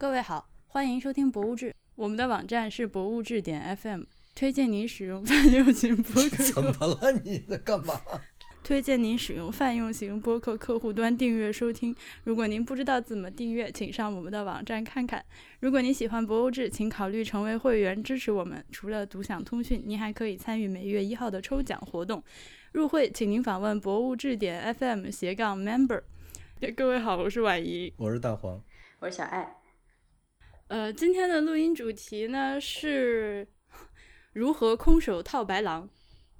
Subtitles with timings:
[0.00, 6.44] 各位好，欢迎收听《博物志》，我们的网站是博物志点 FM，推荐您使用泛用型播客。
[6.54, 7.10] 怎么了？
[7.24, 8.00] 你在干嘛？
[8.62, 11.92] 推荐您使用泛用型播客客户端订阅收听。
[12.22, 15.24] 如果您不知道怎么订阅，请上我们的网站看看。
[15.58, 18.64] 如果您喜欢博物志，请考虑成为会员支持我们。
[18.70, 22.22] 除了独享通讯，您还可以参与每月一号的抽奖活动。
[22.70, 26.02] 入会，请您访问博物志点 FM 斜杠 member。
[26.76, 28.62] 各位好，我是婉怡，我是大黄，
[29.00, 29.57] 我是小爱。
[30.68, 33.48] 呃，今天的录音主题呢是
[34.34, 35.88] 如何空手套白狼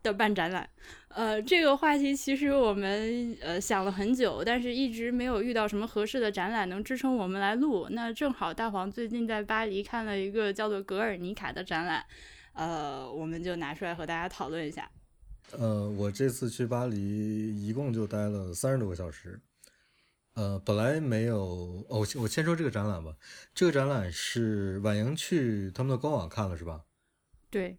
[0.03, 0.69] 的办展览。
[1.09, 7.89] 呃，这个话题其实我们呃想了很久，但是一直没有遇到什么合适的展览能支撑我们来录。
[7.91, 12.05] 那正好大黄最近在巴黎看了一个叫做《格尔尼卡》的展览，
[12.53, 14.91] 呃，我们就拿出来和大家讨论一下。
[15.53, 19.41] 呃，我这次去巴黎一共就待了三十多个小时。
[20.39, 23.13] 呃，本来没有，哦，我先说这个展览吧。
[23.53, 26.85] 这个展览是婉莹去他们的官网看了是吧？
[27.51, 27.77] 对，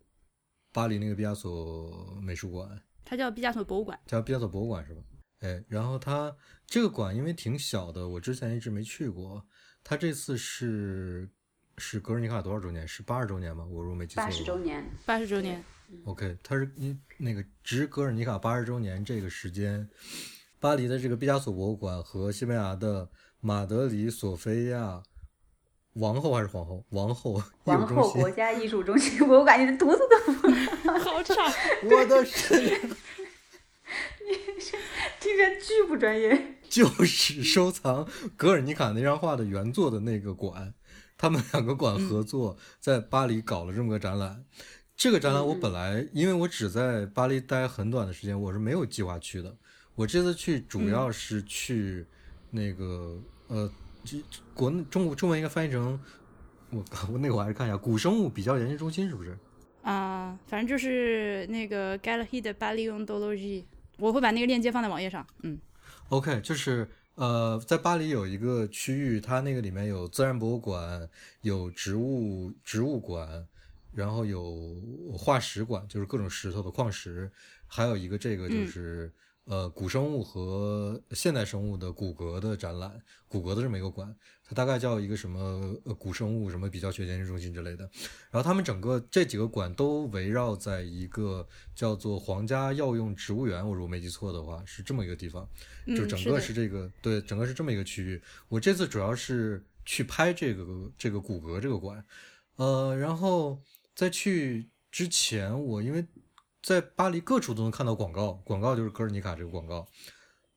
[0.73, 2.69] 巴黎那个毕加索美术馆，
[3.05, 5.01] 它叫毕加索博物馆，叫毕加索博物馆是吧？
[5.39, 6.35] 哎，然后它
[6.67, 9.41] 这个馆因为挺小的，我之前一直没去过。
[9.81, 11.29] 它这次是
[11.77, 12.85] 是格尔尼卡多少周年？
[12.85, 13.65] 是八十周年吗？
[13.67, 15.63] 我如果没记错，八十周年，八十周年。
[16.03, 19.89] OK，它是因那个值格尔尼卡八十周年这个时间。
[20.59, 25.01] 巴黎的这个毕加索博物馆和西班牙的马德里索菲亚
[25.93, 30.01] 王后还是皇后王后王后国家艺术中心博物馆，你的犊子
[30.83, 31.35] 都好长，
[31.89, 32.61] 我的神！
[34.27, 34.35] 你
[35.19, 36.55] 这个巨不专业。
[36.69, 38.07] 就是收藏
[38.37, 40.73] 格尔尼卡那张画的原作的那个馆，
[41.17, 44.45] 他们两个馆合作在巴黎搞了这么个展览。
[44.95, 49.57] 这个展览我本来因为我只在巴黎待很短的时间，我是没有计划去的。
[49.99, 52.05] 我这次去主要是去
[52.51, 53.69] 那个呃，
[54.05, 54.17] 这
[54.53, 55.99] 国内中中文应该翻译成
[56.69, 59.37] 我我那个我还是看一下古生物比较研究中心是不是？
[59.81, 63.65] 啊，反正就是那个 Galerie de Paléontologie，
[63.97, 65.27] 我会把那个链接放在网页上。
[65.41, 65.59] 嗯
[66.07, 71.09] ，OK，就是呃，在巴黎有一个区域，它那个里面有自然博物馆，
[71.41, 73.45] 有植物植物馆，
[73.91, 77.29] 然后有化石馆，就是各种石头的矿石，
[77.67, 79.11] 还有一个这个就是。
[79.49, 87.83] 呃，古生物和现代生物的骨骼的展览，骨骼的这么一个馆，它大概叫一个什么呃古生物什么比较学研究中心之类的。
[88.29, 95.49] 然后他们整个这几个馆都围绕在一个叫做皇家药用植物园，我如果没记错的话，是这么一个地方，
[95.87, 98.21] 就整个是这个对，整个是这么一个区域。
[98.49, 102.05] 我这次主要是去拍这个这个骨骼这个馆，
[102.57, 103.59] 呃，然后
[103.95, 106.05] 在去之前，我因为。
[106.61, 109.87] 在巴黎各处都能看到广告，广告就是格尔尼卡这个广告。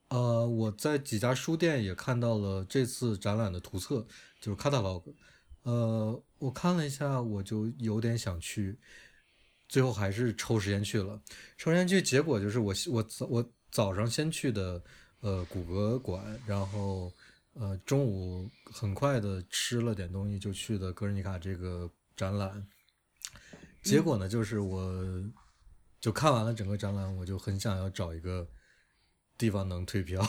[0.08, 4.06] 呃，我在几家书店也看到了这次展览的图册，
[4.40, 5.02] 就是 catalog。
[5.62, 8.78] 呃，我看了一下，我就有点想去，
[9.68, 11.18] 最后还是抽时间去了。
[11.56, 14.82] 抽时间去，结果就是我我我早上先去的
[15.20, 17.10] 呃骨骼馆，然后
[17.54, 22.66] 呃中午很快的吃了点东西，就去的格尔尼卡这个展览。
[23.82, 24.92] 结果呢，就是我。
[26.02, 28.48] 就看完了整个展览，我就很想要找一个
[29.38, 30.20] 地方能退票，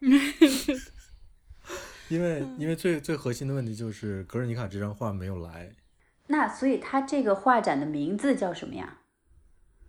[2.08, 5.76] 因为因为最最核心的问题就是格尔尼卡这张画没有来。
[6.28, 9.00] 那所以他这个画展的名字叫什么呀？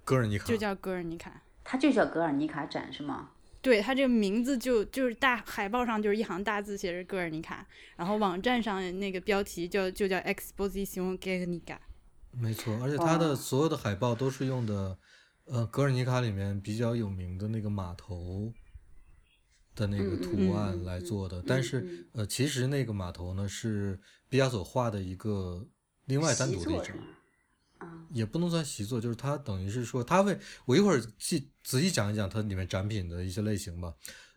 [0.04, 3.30] 格尔尼卡就叫格尔尼卡，它就叫格尔尼卡展是吗？
[3.62, 11.78] 对，它这个名字就就是大海报上就是一行大字写着格尔尼卡，然后网站上那个标题叫就叫 Exposition Guernica。
[12.40, 14.98] 没错，而且它的所有的海报都是用的，
[15.46, 18.54] 呃，格尔尼卡里面比较有名的那个码头
[19.74, 21.44] 的那个图案来做的。
[21.48, 24.00] 但是，呃，其实那个码头呢是
[24.30, 25.68] 毕加索画的一个
[26.06, 26.96] 另外单独的一张，
[28.12, 33.94] 也不能算习作，就是他等于是说，他会我一会儿细仔细讲一讲它里面展品的一些类型吧。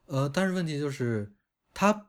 [0.07, 1.33] 呃，但是问题就是，
[1.75, 2.09] 他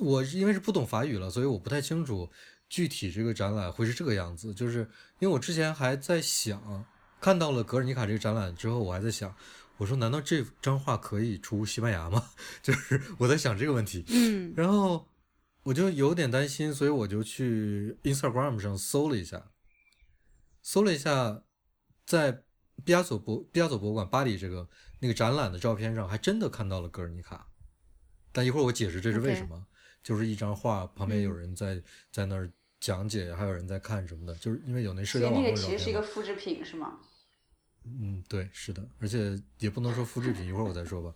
[0.00, 2.28] 我因为是不懂法语了，所以我不太清楚。
[2.70, 4.88] 具体这个展览会是这个样子，就是
[5.18, 6.86] 因为我之前还在想，
[7.20, 9.34] 看到了格尔尼卡这个展览之后，我还在想，
[9.76, 12.30] 我说难道这张画可以出西班牙吗？
[12.62, 14.04] 就是我在想这个问题。
[14.08, 15.08] 嗯，然后
[15.64, 19.50] 我就有点担心，所以我就去 Instagram 上搜了一下，
[20.62, 21.42] 搜了一下，
[22.06, 22.44] 在
[22.84, 24.68] 毕加索博毕加索博物馆巴黎这个
[25.00, 27.48] 那个展览的照片上，还真的看到了格尔尼卡。
[28.30, 29.66] 但一会儿我解释这是为什么，
[30.04, 31.82] 就是一张画旁边有人在
[32.12, 32.48] 在那儿。
[32.80, 36.98] 讲解还有人在看什么的，就是因为有那社交网络那个其实是一个复制品是吗？
[37.84, 41.14] 嗯，对，是的，而且也不能说复制品，一会儿我再说吧。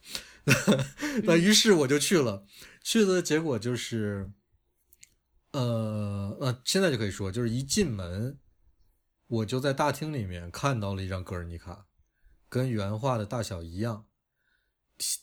[1.24, 2.46] 那于是我就去了，
[2.82, 4.30] 去的结果就是，
[5.52, 8.38] 呃呃，现在就可以说，就是一进门，
[9.26, 11.86] 我就在大厅里面看到了一张格尔尼卡，
[12.48, 14.06] 跟原画的大小一样，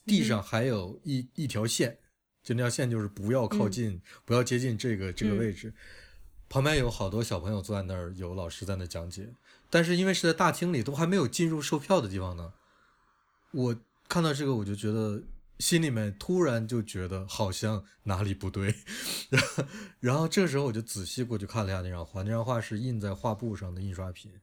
[0.06, 1.98] 地上还有一一条线，
[2.44, 5.74] 就那条线就是不要靠近，不要接近这个这个位置。
[6.52, 9.34] 旁边有好多小朋友坐在那儿，有老师在那讲解。
[9.70, 12.54] 但是因为是在大厅里，都还没有进入售票的地方呢，
[13.52, 13.76] 我
[14.10, 15.24] 看到这个我就觉得。
[15.62, 18.74] 心里面突然就觉得好像哪里不对，
[20.02, 24.34] 然后这时候我就仔细过去看了一下那张画，那张画是印在画布上的印刷品。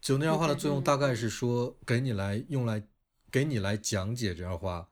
[0.00, 2.82] 就那张画的作用大概是说给你来用来
[3.30, 4.88] 给你来讲解这张画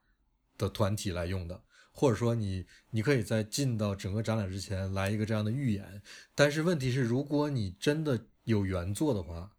[0.56, 1.60] 的团体来用的，
[1.94, 6.02] 或者说你你可以在进到整个展览之前来一个这样的预演。
[6.34, 9.52] 但是问题是，如果你真的有原作的话，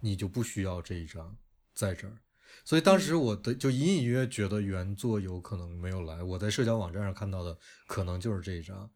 [0.00, 1.36] 你就不需要这一张
[1.74, 2.18] 在这儿。
[2.64, 8.90] 所以当时我的就隐隐约约觉得原作有可能没有来，我在社交网站上看到的可能就是这一张，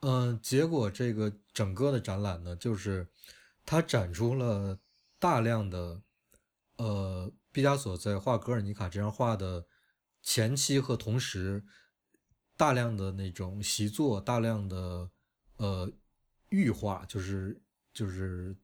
[0.00, 3.08] 嗯，结果这个整个的展览呢，就是
[3.64, 4.78] 它展出了
[5.18, 6.02] 大量的，
[6.76, 9.66] 呃，毕加索在画《格尔尼卡》这张画的
[10.22, 11.64] 前期和同时，
[12.58, 15.08] 大量的那种习作，大量的
[15.56, 15.90] 呃
[16.50, 17.58] 预画，就是
[17.94, 18.54] 就是。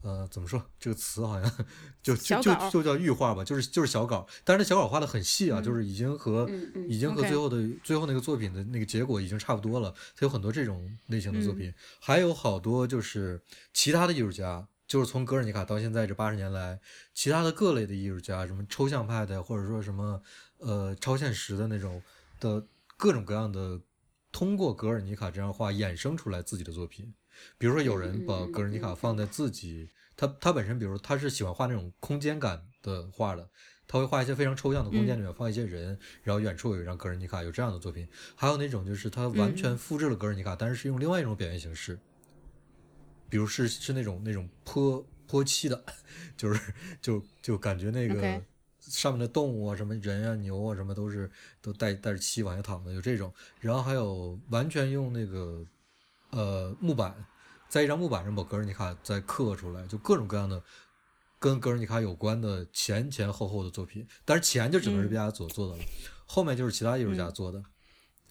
[0.00, 1.66] 呃，怎么说这个词好像
[2.00, 6.48] 就就就就叫预画吧，就是就是小稿，但是那小稿画的很细啊，就是已经和
[6.88, 9.92] 已经和最后的最后那个作品的那个结果已经差不多了。
[10.14, 13.42] 它有很多这种类型的作品，还有好多就是
[13.72, 16.78] 其他的艺术家，就是从格尔尼卡到现在这八十年来，
[17.12, 20.22] 其他的各类的艺术家，什么抽象派的，或者说什么
[20.58, 22.00] 呃超现实的那种
[22.38, 22.64] 的
[22.98, 23.80] 各种各样的，
[24.32, 27.14] 通过格尔尼卡这样画衍生出来自己的作品。
[27.56, 33.48] 比如说，有人把格尔尼卡放在自己，他他本身，比如他是喜欢画那种空间感的画的，
[33.86, 38.08] 他会画一些非常抽象的空间里面放一些人，然后远处有一张格尔尼卡，有这样的作品。
[38.34, 41.96] 还有那种就是他完全复制了格尔尼卡，但是是用另外一种表现形式，
[43.30, 45.84] 比如是是那种那种泼泼漆的，
[46.36, 48.42] 就是就就感觉那个
[48.88, 51.30] 上面的动物啊，什么人啊、牛啊，什么都是
[51.60, 53.32] 都带带着漆往下淌的，有这种。
[53.60, 55.64] 然后还有完全用那个。
[56.30, 57.24] 呃，木板，
[57.70, 60.62] 在一张木板上把格尔尼卡再刻出来，就各种各样的
[61.38, 65.84] 跟格尔尼卡有关的前前后后的作品，但是前就只能是毕加索做的了，
[66.26, 67.58] 后面就是其他艺术家做的。
[67.58, 67.64] 嗯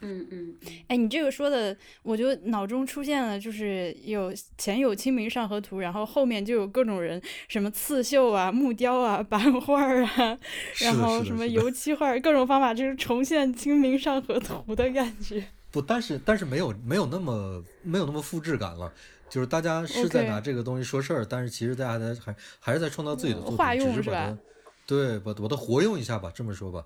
[0.01, 0.55] 嗯嗯，
[0.87, 10.37] 哎，你这个说的，我就脑中出现了，就是有前有《清明上河图》，然后后面就有各种人，什么刺绣啊、木雕啊、版画啊，
[10.81, 15.43] 然后什么油漆画，各种方法，就是重现《清明上河图》的感觉。
[15.71, 18.93] 不，但是但是没有没有那么没有那么复制感了，
[19.29, 24.37] 就是大家是在拿这个东西说事儿，但是其实大家在还还是在创造自己的作品，只是把它
[24.85, 26.85] 对把把它活用一下吧，这么说吧。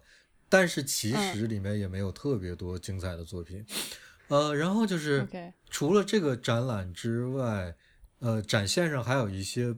[0.52, 3.66] 但是其实里面也没有特别多精彩的作品，
[4.28, 5.26] 呃，然后就是
[5.70, 7.74] 除了这个展览之外，
[8.20, 9.74] 呃，展现上还有一些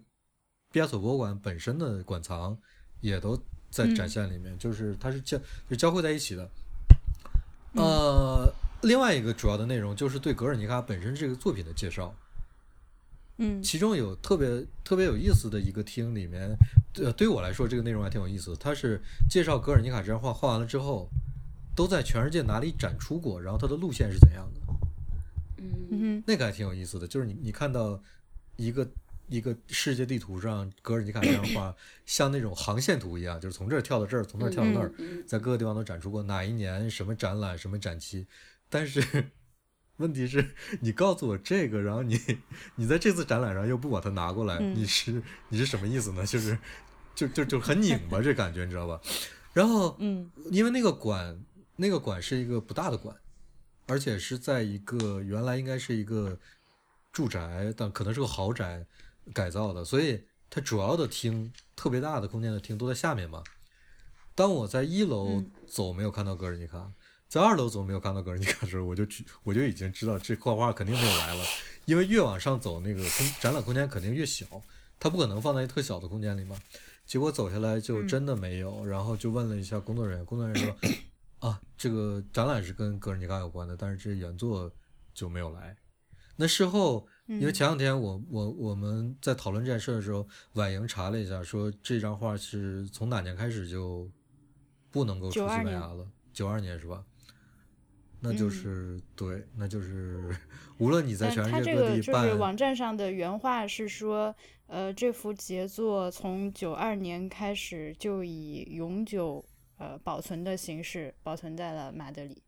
[0.72, 2.58] 毕加索博物馆本身的馆藏
[3.00, 3.40] 也都
[3.70, 5.40] 在展现里面，就是它是交
[5.70, 6.50] 就交汇在一起的，
[7.76, 8.52] 呃。
[8.82, 12.14] 另外一个主要的内容就是对格尔尼卡本身这个作品的介绍，
[13.38, 16.56] 嗯，其中有特别特别有意思的一个厅里面，
[16.96, 18.56] 呃，对于我来说这个内容还挺有意思的。
[18.58, 21.10] 它是介绍格尔尼卡这张画画完了之后，
[21.76, 24.62] 都在全世界哪里展出过，然后它的路线是怎样的，
[25.92, 27.08] 嗯，那个还挺有意思的。
[27.08, 28.00] 就是你你看到
[28.56, 28.88] 一个
[29.28, 31.76] 一个世界地图上格尔尼卡这张画
[32.06, 34.94] 像那种航线图一样，就是从这儿跳到这儿，从那儿跳到那儿，
[35.26, 38.28] 在各个地方都展出过，哪一年什么展览什么展期。
[38.70, 39.02] 但是
[40.04, 42.20] 问题是你告诉我这个，然后你
[42.76, 46.26] 你在这次展览上又不把它拿过来，你是你是什么意思呢？
[46.26, 46.60] 就是
[47.16, 49.00] 就就就很拧巴这感觉，你知道吧？
[49.54, 51.42] 然后嗯，因为那个馆
[51.78, 53.16] 那个馆是一个不大的馆，
[53.88, 56.38] 而且是在一个原来应该是一个
[57.14, 58.86] 住宅，但可能是个豪宅
[59.34, 63.42] 改造的，所以它主要的厅特别大的空间的厅都在下面嘛。
[64.36, 66.92] 当我在一楼走，没有看到格尔尼卡。
[67.34, 71.44] 在二楼怎么没有看到格尔尼卡的时候，我就去，我就已经知道这画画肯定没有来了，
[71.86, 74.46] 因为越往上走，那个空展览空间肯定越小，
[75.00, 76.56] 它不可能放在一特小的空间里嘛。
[77.08, 80.90] 结果走下来就真的没有，然后就问了一下工作人员，工作人员说
[81.50, 84.72] ：“啊，这个展览是跟格尔尼卡有关的，但是这原作
[85.16, 85.76] 就没有来。”
[86.38, 94.08] 那事后，因为前两天我我我们在讨论这件事的时候，婉莹查了一下，说这张画是从哪年开始就
[94.92, 96.08] 不能够出西班牙了？
[96.32, 97.04] 九二年是吧？
[98.26, 100.34] 那就是对，那就是
[100.78, 104.34] 无论你在全世界各地办，就是网站上的原话是说，
[104.68, 109.44] 呃，这幅杰作从九二年开始就以永久
[109.78, 112.42] 呃保存的形式保存在了马德里。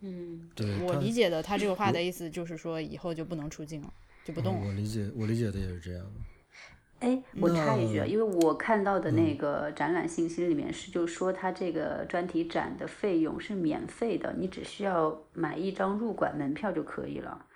[0.00, 3.92] 嗯，对，我理解的他这个话的意思就是说以后就不能出境了，
[4.24, 4.60] 就不动了。
[4.64, 6.20] 嗯我理解，我理解的也是这样的。
[7.00, 17.46] 哎，我插一句啊，因为我看到的那个展览信息里面是，就说它这个专题展的费用是免费的，你只需要买一张入馆门票就可以了。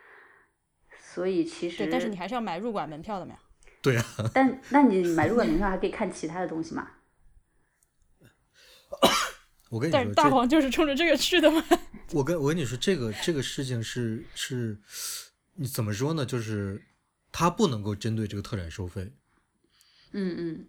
[1.01, 3.35] 所以其实，对，但是你还是要买入馆门票的嘛。
[3.83, 6.89] 对啊， 但那你买入馆门票还可以看其他的东西嘛？
[9.71, 11.65] 我跟你说，但大黄就是冲着这个去的嘛。
[12.15, 14.79] 我跟我跟你说，这个这个事情是是，
[15.55, 16.25] 你怎么说呢？
[16.25, 16.81] 就是
[17.33, 19.13] 他不能够针对这个特展收费。
[20.13, 20.69] 嗯嗯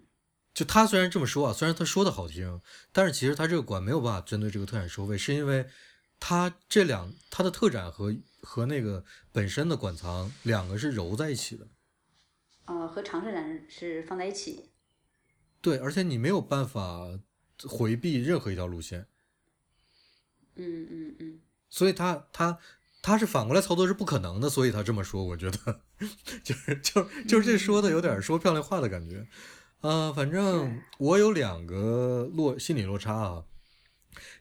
[0.54, 5.68] 就他虽然这么说啊，虽然他说的好听，但是其实他这个馆没有办法针对这个特产收费，是因为
[6.20, 11.68] 他这两他的特展和和那个本身的馆藏两个是揉在一起的。
[12.66, 14.70] 呃，和长设展是放在一起。
[15.60, 17.20] 对，而且你没有办法
[17.68, 19.08] 回避任何一条路线，
[20.56, 22.60] 嗯嗯嗯，所以他他
[23.04, 25.82] 他是反过来操作是不可能的，所以他这么说，我觉得
[26.42, 29.28] 就是就是就是这说的有点说漂亮话的感觉。
[29.82, 33.44] 呃，反正我有两个落心理落差啊。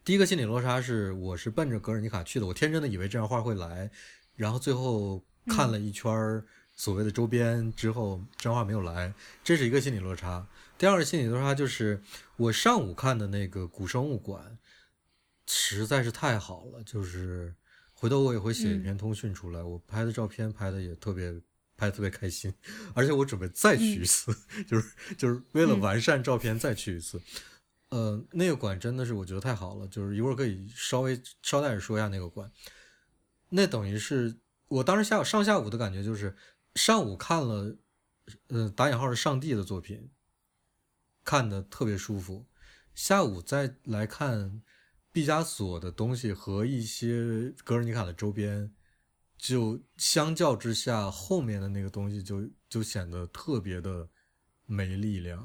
[0.04, 3.90] 第一个心理落差是，我是奔着格尔尼卡去的，我天真的以为这张画会来，
[4.36, 6.40] 然后最后看了一圈
[6.76, 10.46] 所谓的周边之后，这张画没有来，这是一个心理落差。
[10.78, 12.00] 第二个心理落差就是，
[12.36, 14.56] 我上午看的那个古生物馆
[15.48, 17.54] 实在是太好了，就是
[18.02, 21.32] 回头我也会写一篇通讯出来，我拍的照片拍的也特别
[21.76, 22.52] 拍得特别开心，
[22.94, 24.34] 而且我准备再去一次，
[24.66, 27.22] 就是就是为了完善照片再去一次。
[27.90, 32.50] 呃，那个馆真的是我觉得太好了，就是一会儿可以稍微捎带着说一下那个馆。
[33.50, 36.34] 那等于是我当时下午上下午的感觉就是，
[36.74, 37.76] 上午看了，
[38.48, 40.10] 呃，打引号是上帝的作品，
[41.22, 42.48] 看的特别舒服，
[42.96, 44.60] 下午再来看
[45.12, 48.72] 毕加索的东西和一些格尔尼卡的周边，
[49.36, 54.08] 就相较之下，后面的那个东西就就显得特别的
[54.64, 55.44] 没力量，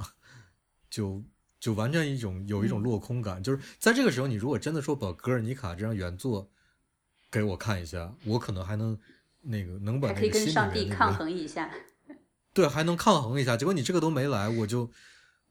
[0.90, 1.22] 就
[1.60, 3.44] 就完全一种有一种落空感。
[3.44, 6.50] 就是在这个时候，你如果真的说把格尔尼卡这张原作
[7.30, 8.98] 给我看一下，我可能还能
[9.42, 11.70] 那个能把还可以跟上帝抗衡一下。
[12.54, 13.58] 对，还能抗衡一下。
[13.58, 14.90] 结果你这个都没来，我就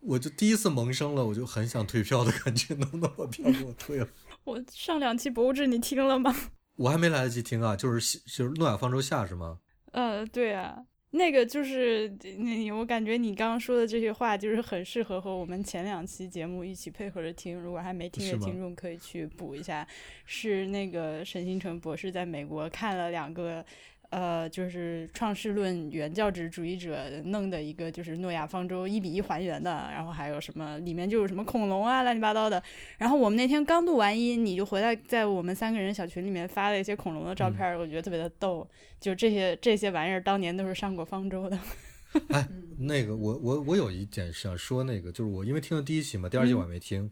[0.01, 4.09] 我就第一次萌生了，我就很想退票的感觉，能不能把票给我退了？
[4.45, 6.35] 我上两期博物志你听了吗？
[6.77, 9.59] 我还没来得及听啊，就是就是诺亚方舟下是吗？
[9.93, 10.79] 呃，对啊，
[11.11, 17.59] 那个就是你，我感觉你刚刚说的这些话，就是很适合和我们前两期节目一起配合着听。
[17.59, 19.87] 如果还没听的听众，可以去补一下。
[20.25, 23.65] 是那个沈星辰博士在美国看了两个。
[24.11, 32.63] 呃，就是创世论原教旨主义者弄的一个，就是诺亚方舟一比一还原的，然后还有什么里面就有什么恐龙啊，乱七八糟的。
[32.99, 38.69] 然后我们那天刚录完音，你就回来在我们三个人小群里面发了一些恐龙的照片儿，我觉得特别的逗。
[39.01, 41.59] 就这些这些玩意儿，当年都是上过方舟的。
[42.31, 42.49] 哎，
[42.79, 47.11] 那个我我我有一点想说，那个就是我因为听了第一期嘛，第二期我还没听，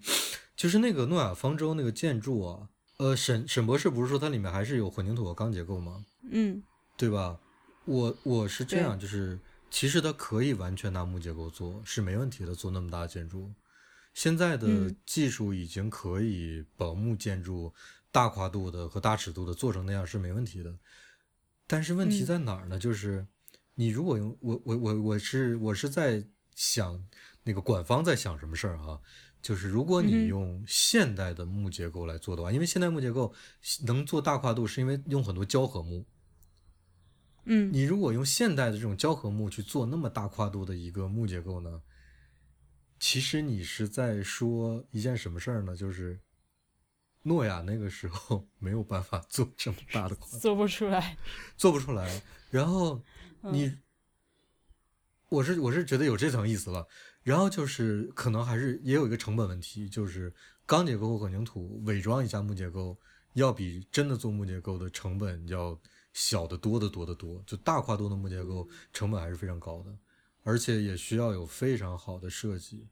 [0.57, 6.05] 就是那个诺亚方舟那个建筑啊，呃，沈沈博士不是说它里面还是有混凝土和钢结构吗？
[6.31, 6.63] 嗯
[6.97, 7.39] 对吧？
[7.85, 9.39] 我我是这样，就是
[9.71, 13.53] 其实它可以完全拿木结构做，是没问题的，做那么大的建筑。
[14.15, 17.75] 现在的嗯技术已经可以把木建筑
[18.13, 20.73] 大跨度的和大尺度的做成那样是没问题的。
[21.67, 22.79] 但是问题嗯在哪儿呢？
[22.79, 23.27] 就是
[23.75, 26.25] 你如果用我我我我是我是在
[26.55, 27.05] 想
[27.43, 29.01] 那个管方在想什么事儿啊，
[29.43, 33.35] 就是如果你用现代的木结构来做的话，因为现代木结构
[33.85, 36.07] 能做大跨度，是因为用很多胶合木。
[37.45, 41.83] 嗯你如果用现代的这种胶合木去做那么大跨度的一个木结构呢，
[42.99, 45.77] 其实你是在说一件什么事儿呢？
[45.77, 46.19] 就是
[47.23, 51.17] 诺亚那个时候没有办法做这么大的跨度， 做不出来。
[51.57, 52.23] 做不出来。
[52.51, 53.03] 然后
[53.43, 53.77] 你，
[55.29, 56.87] 我是我是觉得有这层意思了。
[57.23, 60.33] 然后就是可能还是也有一个成本问题，就是
[60.67, 62.99] 钢结构或混凝土伪装一下木结构，
[63.33, 65.81] 要比真的做木结构的成本要
[66.15, 67.43] 小的多得多得多。
[67.47, 69.95] 就大跨度的木结构成本还是非常高的，
[70.43, 72.89] 而且也需要有非常好的设计。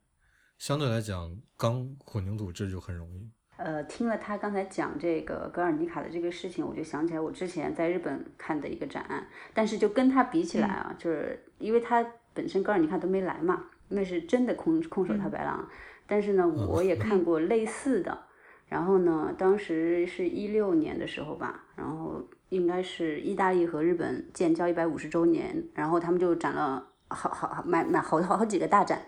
[0.59, 3.31] 相对来讲，钢混凝土这就很容易。
[3.57, 15.69] 呃，听了他刚才讲这个格尔尼卡的这个事情，我就想起来我之前在日本看的一个展览，但是就跟他比起来啊，就是因为他本身格尔尼卡都没来嘛，那是真的空空手套白狼，
[16.07, 18.27] 但是呢，我也看过类似的，
[18.69, 29.01] 然后呢，当时是一六年的时候吧，然后应该是意大利和日本建交一百五十周年，然后他们就展了好好好买买好好好几个大展。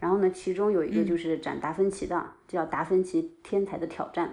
[0.00, 4.28] 然后呢，其中有一个就是展达芬奇的，叫《达芬奇天才的挑战》。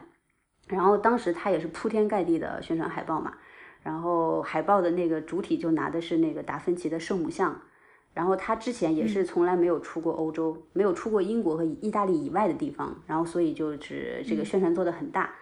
[0.76, 3.34] 然后当时他也是铺天盖地的宣传海报嘛，
[3.84, 7.62] 然后海报的那个主体就拿的是那个达芬奇的圣母像，
[8.16, 15.36] 然后他之前也是从来没有出过欧洲，没有出过英国和意大利以外的地方，然后所以就是这个宣传做的很大。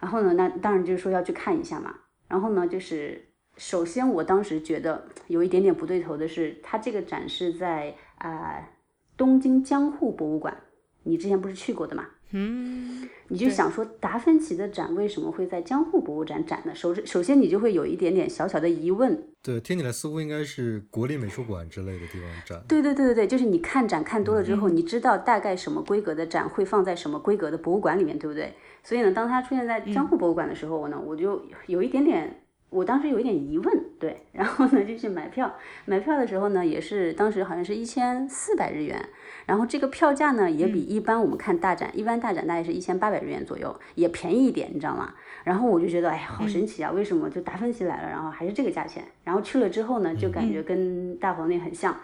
[0.00, 1.94] 然后呢，那当然就是说要去看一下嘛。
[2.30, 8.70] 然后呢，就是首先我当时觉得有一点点不对头的是，它这个展是在啊
[9.16, 10.56] 东京江户博物馆，
[11.02, 12.06] 你之前不是去过的嘛？
[12.32, 16.72] 嗯，你就想说达芬奇的展为什么会在江户博物馆展呢？
[16.72, 19.26] 首首先你就会有一点点小小的疑问。
[19.42, 22.62] 对，听起来似乎应该是国立美术馆之类的地方展。
[22.68, 28.54] 对对对对对，就是你看展看多了之后，你知道大概什么规格的展会放在什么规格的博物馆里面，对不对？
[28.82, 32.42] 所以呢，当它出现在江户博物馆的时候，我呢我就有一点点。
[32.70, 35.52] 我当时有一点疑问，对，然后呢就去买票，
[35.86, 39.08] 买票的时候呢也是当时好像是一千四百日元，
[39.44, 45.12] 然后这个票价呢也比一般我们看大展，一般大展大概是一千八百日元左右，也便宜一点，你知道吗？
[45.42, 49.02] 然后我就觉得，哎呀，好神奇啊，为什么就达芬奇来了，然后还是这个价钱？
[49.24, 51.96] 然后去了之后呢，就感觉跟大皇那很像，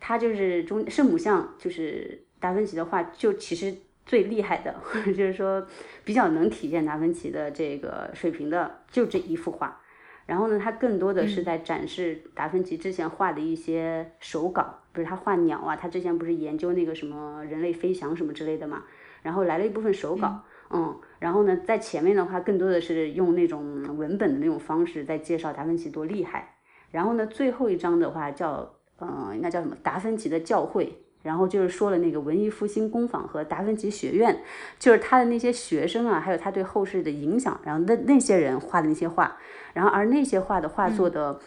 [0.00, 3.72] 他就是中圣母像，就是达芬奇的话，就其实
[4.08, 5.64] 最厉害的，或者就是说
[6.02, 9.80] 比较能体现达芬奇的这个水平的，就这一幅画。
[10.26, 18.82] 然后呢，他更多的是在展示达芬奇之前画的一些手稿，比如他画鸟啊，他之前不是研究那个什么人类飞翔什么之类的嘛，
[19.22, 26.56] 然后来了一部分手稿，嗯，然后呢，在前面的话更多的是用那种文本的那种方式在介绍达芬奇多厉害，
[26.90, 29.76] 然后呢，最后一章的话叫，嗯，应该叫什么？
[29.82, 31.04] 达芬奇的教会。
[31.22, 34.42] 然后就是说了那个文艺复兴工坊和达芬奇学院，
[34.78, 39.36] 就是他的那些学生啊，还有他对后世的影响，然后那那些人画的那些画，
[39.74, 41.40] 然后而那些画的画作的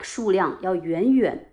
[0.00, 1.52] 数量要远远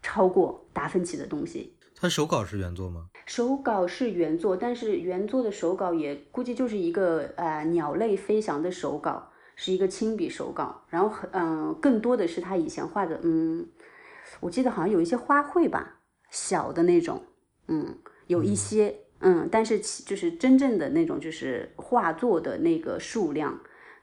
[0.00, 1.74] 超过达芬奇的东西。
[2.00, 3.08] 他手稿是原作吗？
[3.26, 10.82] 手稿是原作，但是原作的手稿也估计就是一个呃鸟类飞翔的手稿，是一个亲笔手稿。
[10.88, 13.66] 然后很嗯，更多的是他以前画的，嗯，
[14.38, 15.97] 我记得好像有一些花卉吧。
[16.30, 17.22] 小的那种，
[17.68, 23.58] 嗯，有一些，嗯，但是其就是真正的那种，就是画作的那个数量，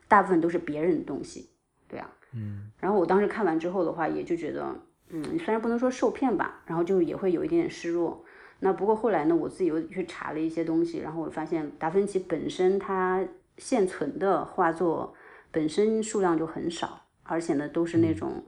[0.07, 1.49] 大部分都是别人的东西，
[1.87, 4.75] 对啊，嗯，然后我当时看完之后的话，也就觉得，
[5.09, 8.25] 嗯，虽然不能说受骗吧，然后就也会有一点点失落。
[8.59, 13.23] 那不过后来呢，我自己又去查了一些东西，然后我发现达芬奇本身他
[13.57, 15.13] 现存的画作
[15.51, 18.43] 本身数量就很少，而且呢都是那种。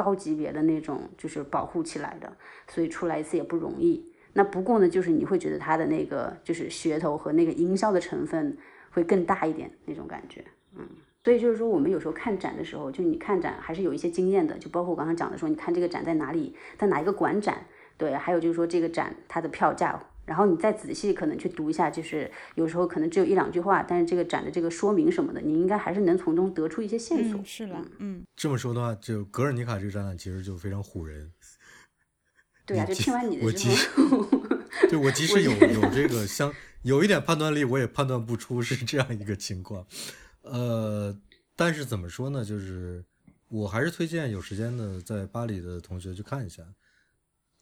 [0.00, 2.32] 高级别的那种就是保护起来的，
[2.68, 4.10] 所以出来一次也不容易。
[4.32, 8.56] 那不过呢，就是你会觉得它的那个就是噱头和那个营销的成分
[8.90, 10.88] 会更大一点那种感觉，嗯。
[11.22, 17.66] 所以就是说，我们有时候看展的时候，就你看展还是有一些经验的，就包括我刚刚讲的说，你看这个展在哪里，在哪一个馆展，
[17.98, 20.02] 对，还有就是说这个展它的票价。
[20.30, 27.42] 然后你再仔细可能去读一下，就是有时候可能只有一两句话，但是这个展的这个说明什么的，你应该还是能从中得出一些线索。
[27.44, 28.22] 是的，嗯。
[28.36, 31.32] 这么说的话，就格尔尼卡这个展览其实就非常唬人。
[32.64, 34.24] 对啊，就听完你的之后，
[34.88, 39.84] 对我即使有有这个相有一点判断力，我也判断不出是这样一个情况。
[40.42, 41.12] 呃，
[41.56, 42.44] 但是怎么说呢？
[42.44, 43.04] 就是
[43.48, 46.62] 我还是推荐有时间的在巴黎的同学去看一下。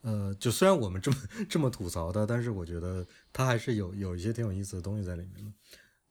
[0.02, 1.16] 呃，就虽然我们这么
[1.48, 5.52] 这么吐槽他，但是我觉得他还是有有一些挺有意思的东西在里面的。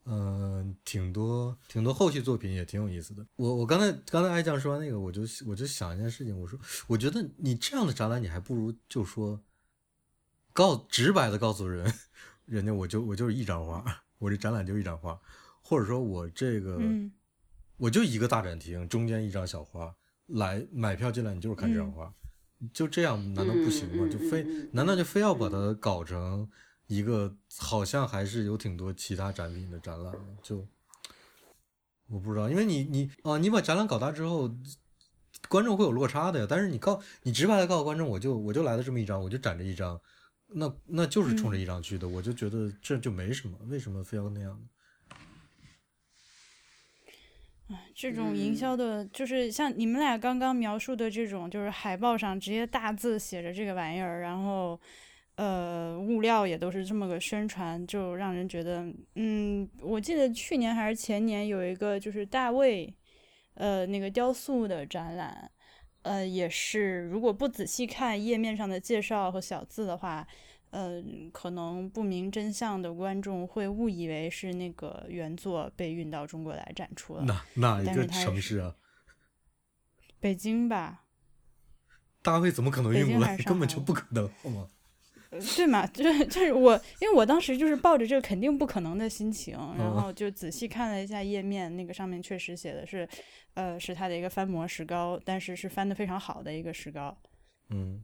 [0.09, 3.25] 嗯，挺多挺多后续作品也挺有意思的。
[3.35, 9.41] 我我刚才刚才爱酱说完那个，我就我就想一件事情，我说我觉得你这样的展览，你还不如就说
[10.53, 11.93] 告直白的告诉人，
[12.45, 13.83] 人家我就我就是一张画，
[14.17, 15.19] 我这展览就一张画，
[15.61, 16.79] 或者说我这个
[17.75, 19.93] 我就一个大展厅，中间一张小画，
[20.27, 22.13] 来买票进来，你就是看这张画。
[22.73, 24.07] 就这样难道不行吗？
[24.09, 26.49] 就非难道就非要把它搞成
[26.87, 30.25] 一个好像还是有挺多其他展品的展览吗？
[30.41, 30.67] 就
[32.07, 34.49] 我不知道，因为你你啊，你把展览搞大之后，
[35.49, 36.47] 观众会有落差的呀。
[36.49, 39.99] 但是你告你直白的告诉观众，我就我就来了这么一张，我就展这一张，
[40.47, 44.67] 那那就是冲着一张去的，我就觉得这就没什么，为什么非要那样呢？
[47.93, 54.79] 这种营销的，就是像你们俩刚刚描述的这种，就是海报上直接大字写着这个玩意儿，然后，
[55.35, 62.93] 呃，物料也都是这么个宣传，就让人觉得，嗯，我记得去年还是前年有一个就是大卫，
[63.55, 65.51] 呃，那个雕塑的展览，
[66.03, 70.27] 呃，也是如果不仔细看页面上的介绍和小字的话。
[70.71, 77.23] 嗯，可能不明真相的观众会误以为是那个原作被运到中国来展出了。
[77.23, 78.75] 哪哪一个城市啊？
[80.19, 81.03] 北京吧。
[82.21, 83.37] 大卫怎么可能运过来？
[83.37, 84.69] 根本就不可能，好吗？
[85.29, 93.07] 对嘛，就是就是我，因为我当时就是抱着这个肯定不可能的心情，然嗯后就仔细看了一下页面，那个上面确实写的是，
[93.53, 97.15] 呃，是它的一个翻模石膏，但是是翻的非常好的一个石膏，
[97.69, 98.03] 嗯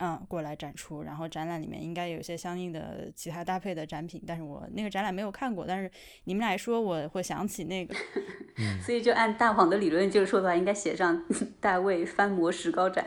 [0.00, 1.02] 嗯，过来展出。
[1.02, 5.90] 然后展览里面应该有一些相应的其他搭配的展品，但是我那个展览没有看过，但是
[6.24, 7.94] 你们俩一说，我会想起那个，
[8.58, 11.24] 嗯，所以就按大黄的理论，就是说的话，应该写上
[11.60, 13.04] 大卫翻模石膏展。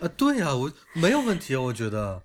[0.00, 2.22] 啊，对呀、我没有问题啊，我觉得，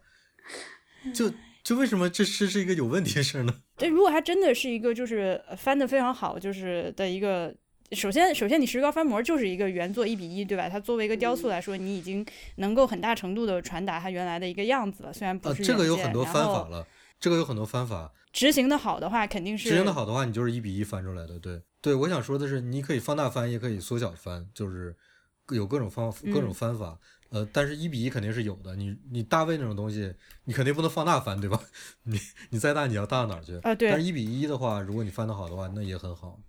[1.13, 1.32] 就
[1.63, 3.53] 就为什么这是是一个有问题的事儿呢？
[3.77, 7.53] 对，如果它真的是一个就是呃翻的非常好，就是的一个，
[7.93, 10.67] 首先首先你石膏翻模就是一个原作一比一，对吧？
[10.67, 16.67] 它作为一个雕塑来说，你已经能够很大程度的传达它原来的一个样子了，虽然不啊，是、这个有很多翻法。
[16.67, 16.86] 了，
[17.19, 21.39] 这个有很多翻法，执行的好的话，肯定是执行的好的话，你就是一比一翻出来的。
[21.39, 24.95] 对对，我想说的是，你可以放大翻，也可以缩小翻，就是
[25.50, 27.00] 有各种方各种嗯翻法。
[27.30, 28.76] 呃，但是一比一肯定是有的。
[28.76, 30.13] 你你大卫那种东西，
[30.45, 31.60] 你肯定不能放大翻，对吧？
[32.04, 32.19] 你
[32.52, 33.58] 你再大，你要大到哪儿去？
[33.63, 36.39] 啊对但是一比一的话，如果你翻的好的话，那也很好。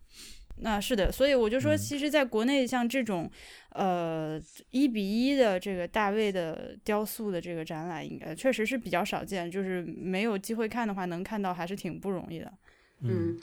[0.61, 3.31] 那是的，所以我就说，嗯其实在国内像这种，
[3.71, 4.41] 呃，
[4.71, 12.53] 一比一的这个大卫的雕塑的这个展览，应该确实是比较少见，就是没有机会看的话，能看到还是挺不容易的。
[13.03, 13.39] 嗯，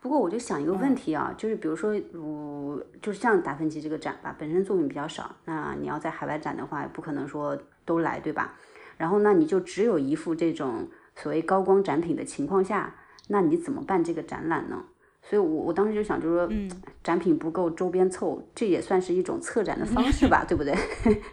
[0.00, 8.58] 不过我就想一个问题啊，就是比如说，我就是像达芬奇这个展吧，本身作品比较少，那你要在海外展的话，不可能说都来，对吧？
[8.96, 12.96] 然后那你就只有一幅这种所谓高光展品的情况下，
[13.28, 14.84] 那你怎么办这个展览呢？
[15.28, 16.70] 所以我，我当时就想，就是说，嗯
[17.04, 20.74] 展品不够，周边凑，这也算是一种策展的方式吧，对不对？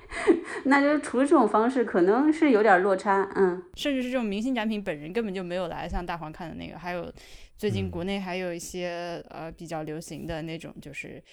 [0.65, 3.63] 那就除了这种方式，可能是有点落差，嗯。
[3.75, 7.10] 甚至是这种明星展品本人根本就没有来像大黄看的那个，还有
[7.58, 11.23] 最近嗯国内还有一些、呃比较流行的那种，就是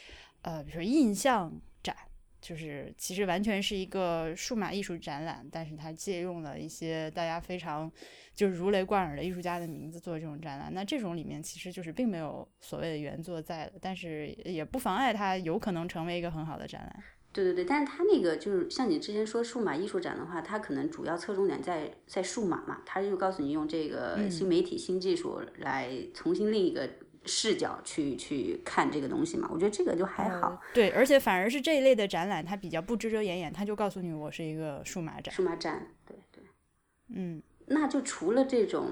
[0.43, 1.97] 呃比如说印象展，
[2.41, 7.91] 就是其实完全是一个数码艺术展览，但是它借用了一些大家非常
[8.35, 10.73] 就是如雷贯耳的艺术家的名字做这种展览。
[10.73, 17.05] 那这种里面其实就是并没有所谓的原作在的，但是也不妨碍它有可能成为一个很好的展览。
[17.35, 26.87] 对对对，但是它那个就是像你之前说数码艺术展的话，它可能主要侧重点在在数码嘛，它就告诉你用这个新媒体、新技术来重新另一个
[27.25, 29.49] 视角去去看这个东西嘛。
[29.51, 30.49] 我觉得这个就还好。
[30.49, 35.35] 呃对，而且反而是这一类的展览，它比较不遮遮掩掩，它就告诉你我是一个数码展。
[35.35, 36.45] 数码展，对对。
[37.15, 37.43] 嗯，
[37.73, 38.91] 那就除了这种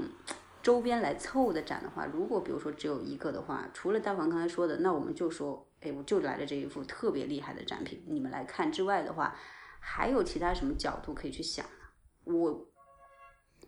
[0.62, 9.34] 周边来凑的展的话，如果比如说只有一个的话，除了大黄刚才说的，那我们就说，哎，我就来了这一幅特别厉害的展品，你们来看之外的话，
[9.78, 11.86] 还有其他什么角度可以去想呢？
[12.24, 12.66] 我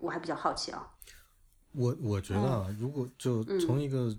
[0.01, 0.89] 我还比较好奇啊。
[1.73, 4.15] 我我觉得啊，如果就嗯从一个，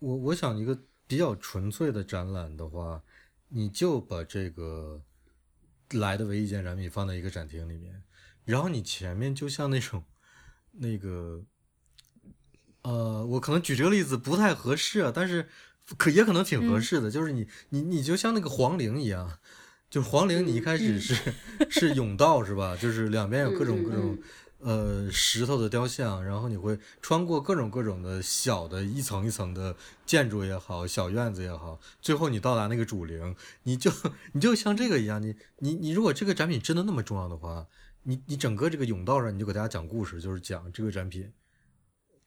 [0.00, 3.00] 我我想一个比较纯粹的展览的话，
[3.48, 5.00] 你就把这个
[5.92, 8.02] 来的唯一一件展品放在一个展厅里面，
[8.46, 10.02] 然后你前面就像那种
[10.72, 11.42] 那个，
[12.80, 15.46] 呃，我可能举这个例子不太合适啊，但是
[15.98, 19.38] 可也可能挺合适的，就是你你你就像那个皇陵一样。
[19.88, 21.14] 就是皇陵，你一开始是、
[21.70, 22.76] 是甬道是吧？
[22.76, 24.18] 就是两边有各种各种
[24.58, 33.92] 呃石头的雕像，然后你会穿过各种各种的小的一层一层的建筑也好，小院子也好，最后你到达那个主陵，你就
[34.32, 37.68] 你就像这个一样，你你你如果这个展品真的那么重要的话，
[38.06, 41.28] 你你整个这个甬道上你就给大家讲故事，就是讲这个展品，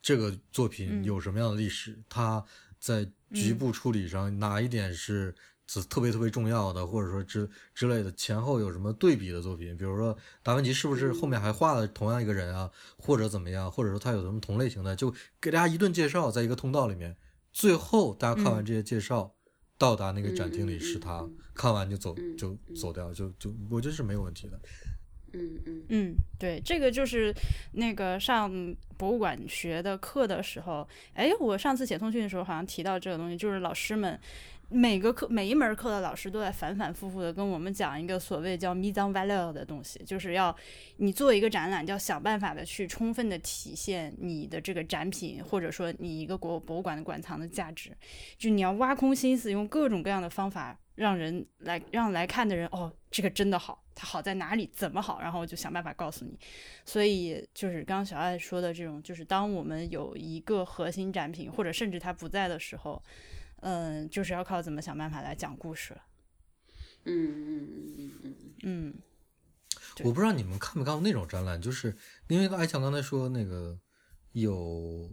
[0.01, 2.43] 这个作品嗯有什么样的历史，它
[2.79, 5.33] 在局部处理上哪一点是。
[5.71, 9.77] 是特别特别重要的，或者说之之类的，前后有什么对比的作品？
[9.77, 13.71] 比如说达芬奇是不是后面还画了同样一个人啊，或者怎么样？
[13.71, 14.95] 或者说他有什么同类型的？
[14.95, 17.15] 就给大家一顿介绍，在一个通道里面，
[17.53, 19.35] 最后大家看完这些介绍，
[19.77, 24.59] 到达那个展厅里是他，看完就走就走掉，就就我觉得是没有问题的。
[25.33, 27.33] 嗯嗯嗯，对，这个就是
[27.73, 34.19] 那个上博物馆学的课的时候，哎，我上次写通讯的时候好像提到这个东西，就是老师们
[34.69, 40.55] 每个课每一门课的老师都在反反复复的跟我们讲一个所谓叫 mise n valeur 的东西，就是要
[40.97, 47.91] 你做一个展览，就要想办法的去充分的体现你的这个展品，或者说你一个国博物馆的馆藏的价值，
[48.37, 50.77] 就你要挖空心思，用各种各样的方法。
[50.99, 56.37] 让人来让来看的人哦，这个真的好，它好在哪里，怎么好，然后我就想办法告诉你。
[56.83, 63.01] 所以就是刚刚小爱说的这种，就是当我们有一个核心展品，或者甚至它不在的时候，
[63.61, 66.01] 嗯，就是要靠怎么想办法来讲故事了。
[67.05, 68.93] 嗯嗯嗯嗯嗯嗯，
[70.03, 71.95] 我不知道你们看没看过那种展览，就是
[72.27, 73.79] 因为艾强刚才说那个
[74.33, 75.09] 有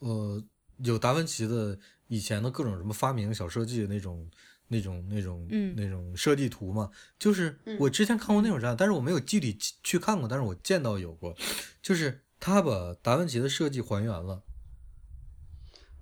[0.00, 0.44] 呃
[0.84, 4.30] 有达芬奇的以前的各种什么发明小设计那种。
[4.70, 5.74] 那种那种嗯。
[5.76, 11.34] 那种设计图嘛，就是我之前看过那种展览，但是我没有具体去看过，但是我见到有过，
[11.80, 14.42] 就是他把达芬奇的设计还原了，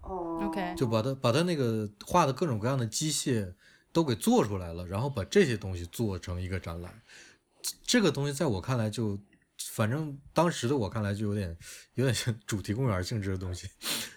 [0.01, 0.47] 哦。
[0.49, 3.55] OK 就把他把他那个画的各种各样的机械
[3.93, 7.03] 都给做出来了，然后把这些东西做成一个展览，
[7.61, 9.19] 这这个东西在我看来就，
[9.73, 11.57] 反正当时的我看来就有点
[11.95, 13.69] 有点像主题公园性质的东西，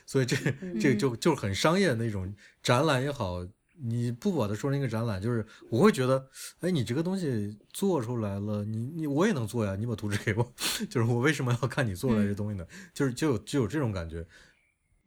[0.05, 0.35] 所以这
[0.79, 2.33] 这就就很商业的那种
[2.63, 3.45] 展览也好。
[3.83, 10.53] 你不把它说成一个展览，就是我会觉得，哎，你这个东西做出来了，你你我也能做呀，你把图纸给我，
[10.89, 12.65] 就是我为什么要看你做出来这东西呢？
[12.93, 14.25] 就是就有就有这种感觉，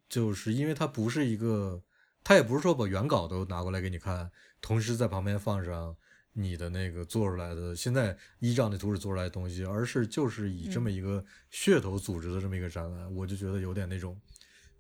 [0.09, 1.83] 就是因为它不是一个，
[2.25, 5.97] 它也不是说把原稿都拿过来给你看，同时在旁边放上
[6.33, 14.21] 你的那个做出来的，现在依照那图纸做出来的东西，而是就是以这么一个噱头组织的这么一个展览，我就觉得有点那种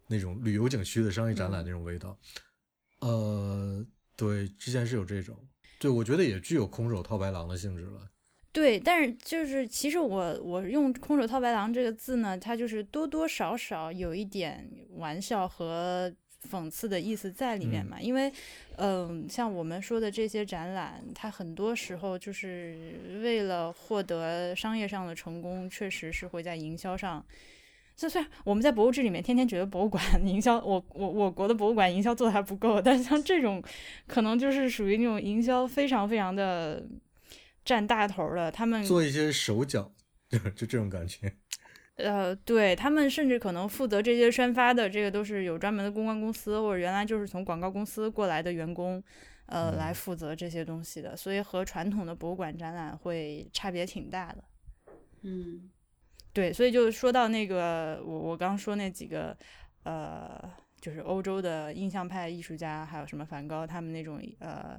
[0.08, 2.18] 那种旅游景区的商业展览那种味道。
[3.04, 3.84] 呃，
[4.16, 5.36] 对，之前是有这种，
[5.78, 8.08] 对我觉得也具有空手套白狼的性质了。
[8.50, 16.10] 对，但是就是其实我我用“空手套白狼”这个字呢，它就是多多少少有一点玩笑和
[16.50, 18.00] 讽刺的意思在里面嘛。
[18.00, 18.32] 因为，
[18.76, 27.22] 嗯、像我们说的这些展览，它很多时候就是为了获得商业上的成功，确实是会在营销上。
[27.96, 33.62] 就虽然我们在博物志里面天天觉得博物馆 营销，我我我国的博物馆营销做的还不够，但是像这种，
[34.06, 36.84] 可能就是属于那种营销非常非常的
[37.64, 39.92] 占大头儿的，他们做一些手脚，
[40.28, 41.32] 就就这种感觉。
[41.96, 49.00] 呃，对他们甚至可能负责这些宣发的，这个都是有专门的公关公司，或者原来就是从广告公司过来的员工，
[49.46, 54.42] 呃，嗯来负责这些东西的，所以和传统的博物馆展览会差别挺大的。
[55.22, 55.70] 嗯
[56.34, 59.34] 对，所以就说到那个，我我刚说那几个，
[59.84, 64.78] 呃，就是欧洲的印象派艺术家，还有什么梵高他们那种呃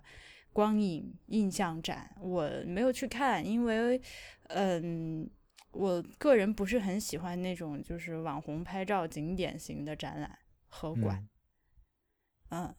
[0.52, 4.00] 光影印象展，我没有去看，因为
[4.50, 5.30] 嗯，
[5.72, 10.38] 我个人不是很喜欢那种就是网红拍照景点型的展览
[10.68, 11.26] 和馆，
[12.50, 12.66] 嗯。
[12.66, 12.76] 嗯，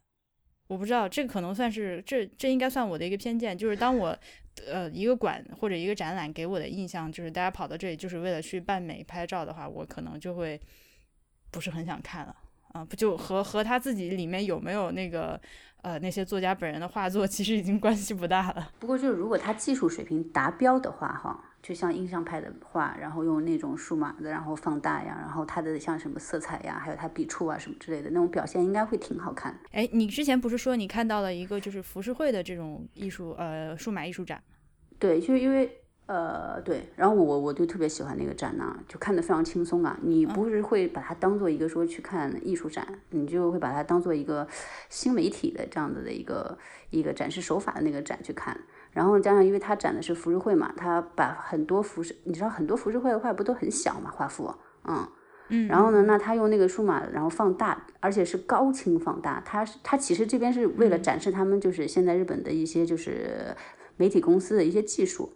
[0.68, 4.16] 我不知道，这个可能算是这这应该算我的一个偏见，就是当我
[4.66, 10.60] 呃一个馆或者一个展览给我的印象就是大家跑到这里就是为了去办美拍照的话，我可能就会
[11.50, 12.34] 不是很想看了。
[12.72, 15.40] 啊，不就和和他自己里面有没有那个
[15.86, 18.72] 呃那些作家本人的画作其实已经关系不大了。
[18.80, 29.58] 不过就是如果他技术水平达标的话，哈，就像印象派的画，然后用那种数码的，然后放大呀，然后他的像什么色彩呀，还有他笔触啊什么之类的那种表现，应该会挺好看的。
[29.70, 34.42] 哎，你之前不是说你看到了一个就是浮世绘的这种艺术呃数码艺术展？
[34.98, 35.70] 对，就是因为
[36.06, 39.98] 呃对，然后我我就特别喜欢那个展呢，就看得非常轻松啊。
[40.02, 44.46] 你不是会把它当做一个说去看艺术展，你就会把它当做一个
[44.88, 46.56] 新媒体的这样子的一个
[46.90, 48.56] 一个展示手法的那个展去看。
[48.92, 55.06] 然后加上，因为它展的是浮世绘嘛，它把很多浮世，你知道很多浮世绘的画不都很小嘛，画幅，嗯，
[55.48, 59.42] 嗯，然后呢，那他用那个数码，然后放大，而且是高清放大。
[59.44, 63.54] 它是它其实这边是为了展示他们就是现在日本的一些就是
[63.96, 65.30] 媒体公司的一些技术，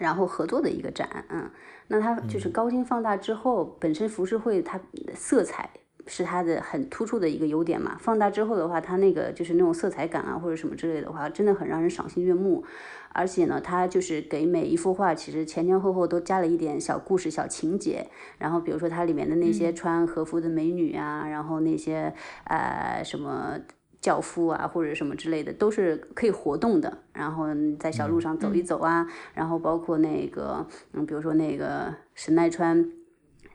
[0.00, 1.24] 然后合作的一个展。
[1.28, 1.48] 嗯，
[1.86, 4.80] 那它就是高清放大之后，本身浮世绘它
[5.14, 5.70] 色彩
[6.06, 7.96] 是它的很突出的一个优点嘛。
[8.00, 12.64] 放大之后的话，它那个就是那种色彩感啊或者什么之类的话，真的很让人赏心悦目。
[13.12, 18.06] 而且呢，它就是给每一幅画其实前前后后都加了一点小故事、小情节。
[18.38, 23.58] 然后比如说它里面的那些穿和服的美女啊，然后那些呃什么
[24.00, 27.02] 教父啊或者什么之类的，都是可以活动的。
[27.12, 27.46] 然后
[27.78, 28.62] 在小路上走一。
[28.62, 32.92] 走啊，然后包括那个嗯，比如说那个神奈川。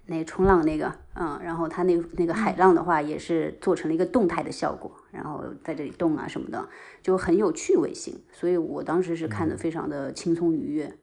[0.07, 6.69] 那冲浪那个，嗯，然后它那那个海浪的话，也是做成了一个动态的效果，然后在这里动啊什么的，
[7.01, 10.95] 就很有趣味性，所以我当时是看的非常的轻松愉悦，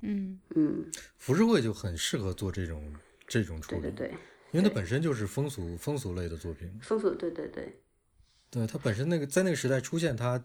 [0.00, 0.40] 嗯。
[0.54, 0.86] 嗯，
[1.18, 2.82] 浮世绘就很适合做这种
[3.26, 4.14] 这种处理，对对对，
[4.52, 7.78] 因为它本身就是风俗风俗类的作品，风俗，对对对，
[8.56, 10.42] 对它本身那个在那个时代出现它，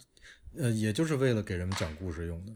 [0.58, 2.54] 呃，也就是为了给人们讲故事用的。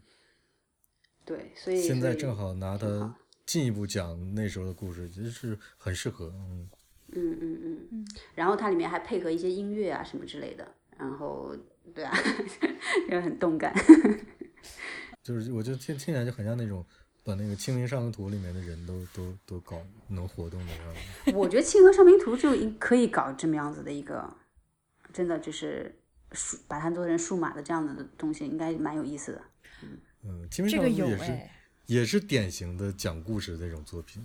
[1.23, 3.15] 对，所以现在正好拿挺它
[3.45, 6.27] 进一步讲那时候的故事，其实是很适合。
[6.35, 6.69] 嗯，
[7.13, 11.55] 嗯嗯嗯，然后它里面还配合一些音乐啊什么之类的，然后
[11.93, 12.13] 对啊，
[13.09, 13.73] 也很动感。
[15.23, 16.85] 就是我觉得听听起来就很像那种
[17.23, 21.31] 把那个《清明上河图》里面的人都都都搞能活动的样子。
[21.33, 24.31] 我觉得《清河上明图》就应可以搞这么样子的一个，
[25.15, 25.95] 真的就是
[26.33, 29.41] 数把它做成数码的这样子的东西，应该蛮有意思的。
[30.23, 31.51] 嗯，《清明这个有上河图》也是哎，
[31.85, 34.21] 也是典型的讲故事的这种作品。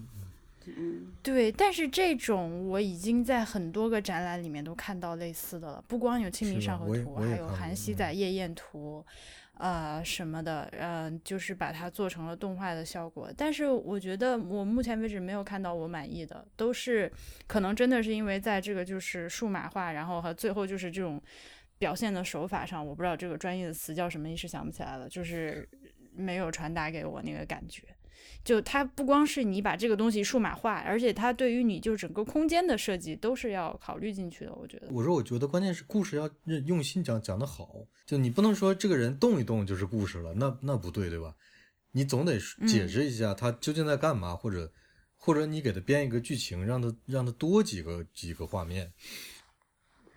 [0.67, 9.05] 嗯，对，但是这种我已经在很多个展览里面都看到类似的了，不光有《清明上河图》，还有《韩熙嗯载夜宴图》，
[9.59, 13.31] 呃什么的，呃，就是把它做成了动画的效果。
[13.37, 17.13] 但是我觉得我目前为止没有看到我满意的，都是
[17.47, 21.21] 可能真的是因为在这个就是数码化，然后和最后就是这种
[21.79, 25.69] 表现的手法上，我不知道这个专业的词叫什么，一时想不起来了，就是
[26.15, 27.83] 没有传达给我那个感觉。
[28.45, 34.55] 就它不光是你把这个东西数码化，而且它对于你就整个空间的设计都是要考虑进去的。
[34.55, 36.29] 我觉得，我说，我觉得关键是故事要
[36.67, 37.75] 用心讲，讲得好。
[38.07, 41.35] 就你不能说这个人动一动就是故事了，那那不对，对吧？
[41.93, 44.73] 你总得解释一下他究竟在干嘛，或者
[45.17, 48.93] 或者你给他编一个剧情，让他让他多几个几个画面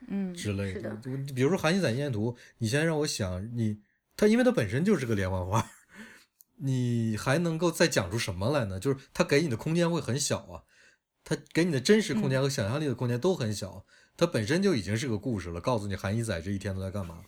[0.08, 3.80] 嗯，之类是的就比如说《韩熙载夜宴图》，你现在让我想你，
[4.16, 5.66] 他因为他本身就是个连环画，
[6.58, 8.80] 你还能够再讲出什么来呢？
[8.80, 10.63] 就是它给你的空间会很小啊，
[11.24, 13.86] 它给你的真实空间和想象力的空间都很小，
[14.16, 17.24] 它本身就已经是个故事了，告诉你韩一仔这一天都在干嘛，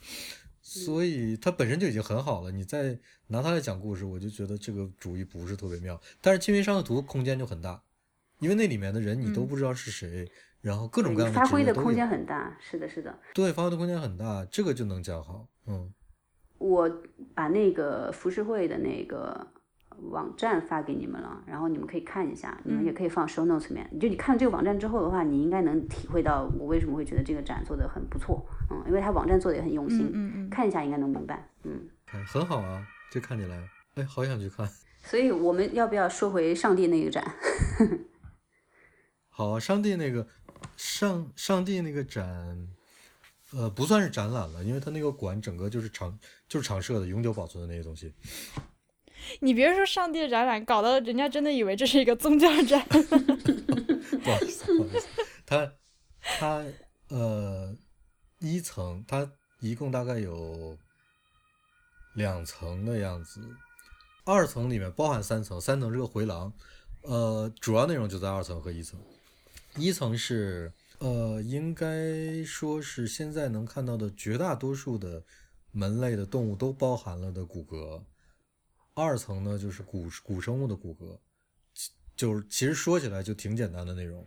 [0.62, 2.52] 所以它本身就已经很好了。
[2.52, 6.00] 你再拿它来讲故事，我就觉得这个主意不是特别妙。
[6.22, 7.82] 但是《清明上河图》空间就很大，
[8.40, 10.30] 因为那里面的人你都嗯不知道是谁，
[10.62, 13.18] 然后各种各样的发挥的空间很大，是的，是的。
[13.34, 15.48] 对，发挥的空间很大，这个就能讲好。
[15.68, 15.92] 嗯，
[16.58, 16.90] 我
[17.34, 19.48] 把那个浮世绘的那个
[20.12, 23.90] 网站发给你们了，然后你们可以看一下，你们也可以放 show notes 里面。
[24.00, 28.46] 就你看了这个网站之后的话，你应该能体会到我为什么会觉得这个展做的很不错。
[28.70, 31.50] 嗯，因为它网站做的也很用心，嗯嗯嗯看一下应该能明白。
[31.64, 34.68] 嗯，看很好啊，这看起来，哎，好想去看。
[35.04, 37.24] 所以我们要不要说回上帝那个展？
[39.30, 40.28] 好啊，上帝那个
[40.76, 42.68] 上上帝那个展，
[43.56, 48.14] 呃，不算是展览了，因为它那个馆整个就是常就是常设的，永久保存的那些东西。
[49.40, 52.86] 你别说上帝的展览，搞得人家真的以为这是一个宗教展。
[54.24, 55.08] 不好意思，不好意思，
[55.46, 55.72] 它
[56.22, 56.64] 它
[57.08, 57.74] 呃
[58.40, 60.78] 一层，它一共大概有
[62.16, 63.42] 两层的样子，
[64.26, 66.52] 二层里面包含三层，三层是个回廊，
[67.04, 69.00] 呃，主要内容就在二层和一层。
[69.78, 75.24] 一层是呃，应该说是现在能看到的绝大多数的
[75.72, 78.04] 门类的动物都包含了的骨骼。
[78.94, 81.20] 二层呢，就是古古生物的骨骼，
[82.16, 84.26] 就是其实说起来就挺简单的内容，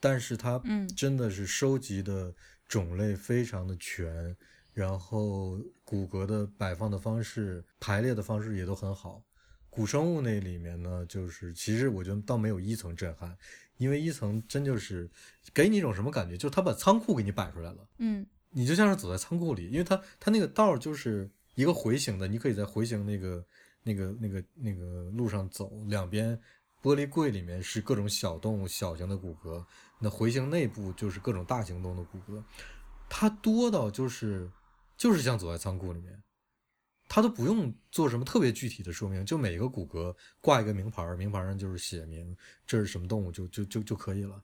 [0.00, 2.34] 但是它嗯真的是收集的
[2.66, 4.34] 种类非常的全，
[4.72, 9.22] 然后骨骼的摆放的方式、排列的方式也都很好。
[9.68, 13.36] 古生物那里面呢，就是其实我觉得倒没有一层震撼，
[13.84, 15.08] 因为一层真就是
[15.52, 17.86] 给你一种什么感觉，就是他把仓库给你摆出来了。
[17.98, 23.44] 嗯你就像是走在仓库里，因为他他那个道就是一个回形的，你可以在回形那个
[23.82, 26.38] 那个那个那个路上走，两边
[26.80, 29.64] 玻璃柜里面是各种小动物小型的骨骼，
[29.98, 32.42] 那回形内部就是各种大型动物的骨骼，
[33.08, 34.48] 它多到就是
[34.96, 36.22] 就是像走在仓库里面，
[37.08, 42.36] 它都不用做什么特别具体的说明，就每个骨骼挂一个名牌，名牌上就是写明
[42.66, 44.34] 这是什么动物就就就就可以了。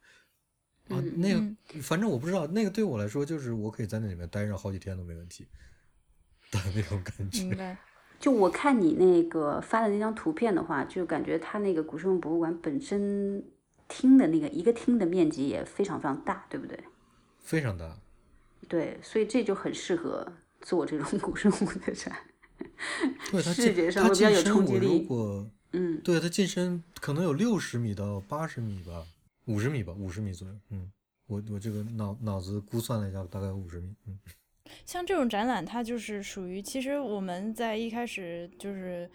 [0.88, 5.46] 啊，嗯那个嗯反正我不知道，那个对我来说就是我可以在那里面待上好几天都没问题
[6.51, 7.44] 的那种感觉。
[7.44, 7.77] 明白。
[8.20, 13.42] 就我看你那个发的那张图片的话，就感觉它那个古生物博物馆本身
[13.88, 16.79] 厅的那个一个厅的面积也非常非常大，对不对？
[17.38, 17.99] 非常大，
[18.68, 22.14] 对，所以这就很适合做这种古生物的展。
[23.31, 23.53] 对他
[23.90, 29.07] 上会比较有近身，我如冲击力果嗯，对他近身可能有六十米到八十米吧，
[29.46, 30.55] 五十米吧，五十米左右。
[30.70, 30.90] 嗯，
[31.27, 33.94] 我我这个脑脑子估算了一下，大概五十米。
[34.07, 34.18] 嗯，
[34.85, 39.09] 像这种展览，它就是属于，其实我们在一开始就是，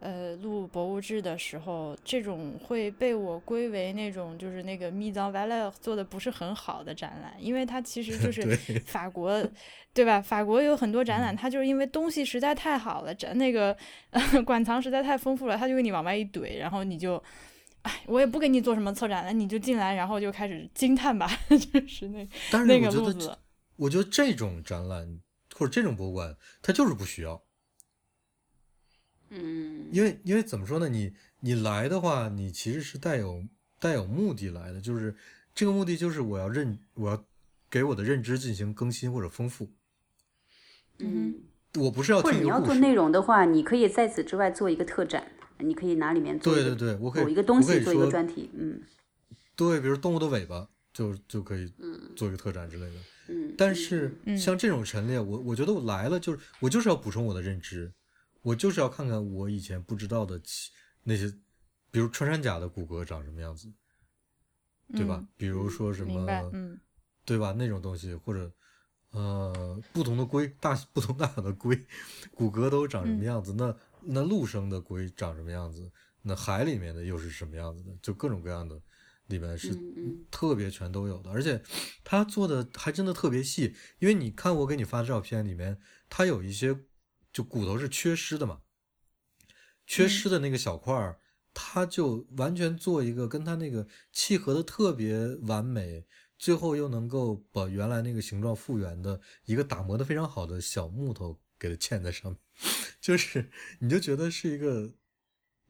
[0.00, 9.46] 呃，录博物志的时候，这种会被我归为那种就是那个 Mise en valeur 做的不是很好的展览，因为它其实就 是法国，
[9.94, 10.20] 对吧？
[10.20, 13.76] 法国有很多展嗯览，它就是因为东西实在太好了，展那个、
[14.10, 17.22] 呃、馆藏实在太丰富了，它就给你往外一怼，然后你就。
[17.82, 23.34] 哎，我也不给你做什么策展了，你就进来，然后就开始惊叹吧， 就是那但是那个路子。
[23.76, 25.18] 我觉得这种展览
[25.56, 27.42] 或者这种博物馆，它就是不需要。
[29.30, 30.88] 嗯，因为因为怎么说呢？
[30.88, 33.42] 你你来的话，你其实是带有
[33.78, 35.14] 带有目的来的，就是
[35.54, 37.24] 这个目的就是我要认我要
[37.70, 39.70] 给我的认知进行更新或者丰富。
[40.98, 41.34] 嗯，
[41.78, 42.74] 我不是要或者你要做。
[42.74, 48.82] 内容的话，你可以在此之外做一个特展，你可以拿里面做对对对，我可以某一个东西做一个专题，嗯
[49.56, 52.96] 对，比如动物的尾巴，就就可以嗯做一个特展之类的。
[53.28, 53.54] 嗯。
[53.56, 57.90] 但是嗯像这种陈列，我我觉得我来了就是我就是要补充我的认知，
[58.42, 60.70] 我就是要看看我以前不知道的其
[61.02, 61.28] 那些，
[61.90, 63.72] 比如穿山甲的骨骼长什么样子，
[64.92, 65.18] 对吧？
[65.20, 66.80] 嗯比如说什，么，嗯
[67.24, 67.52] 对吧？
[67.52, 68.52] 那种东西，或者
[69.10, 71.86] 呃，不同的龟，大 不同大小的龟，
[72.34, 73.52] 骨骼都长什嗯么样子？
[73.54, 75.90] 那那陆生的龟长什么样子？
[76.22, 77.96] 那海里面的又是什么样子的？
[78.02, 78.80] 就各种各样的，
[79.26, 79.74] 里面是
[80.30, 81.62] 特别全都有的，而且
[82.04, 86.78] 他做的还真的特别细，因为你看我给你发的照片里面，它有一些
[87.32, 88.60] 就骨头是缺失的嘛，
[89.86, 91.18] 缺失的那个小块儿，
[91.54, 96.06] 它就完全做一个跟它那个契合的特别完美，
[96.38, 102.40] 最后又能够把原来那个形状复原的一个打磨的非常好的小木头给它嵌在上面，
[103.00, 103.50] 就是
[103.80, 104.92] 你就觉得是一个。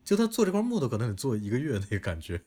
[0.03, 2.43] 就他做这块木头可能得做一个月那个感觉，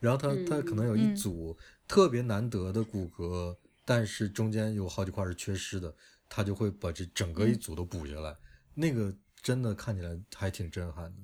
[0.00, 1.14] 然后他他可能有一嗯。
[1.14, 1.56] 组
[1.86, 5.94] 特别难得的骨骼，但是中间有好几块是缺失的，
[6.30, 8.34] 他就会把这整个一组都补下来，
[8.74, 11.22] 那个真的看起来还挺震撼的。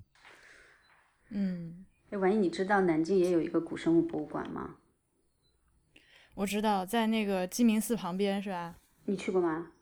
[1.30, 4.76] 嗯，哎，万一你知道南京也有一个古生物博物馆吗？
[6.34, 8.76] 我知道，在那个鸡鸣寺旁边是吧？
[9.04, 9.72] 你去过吗？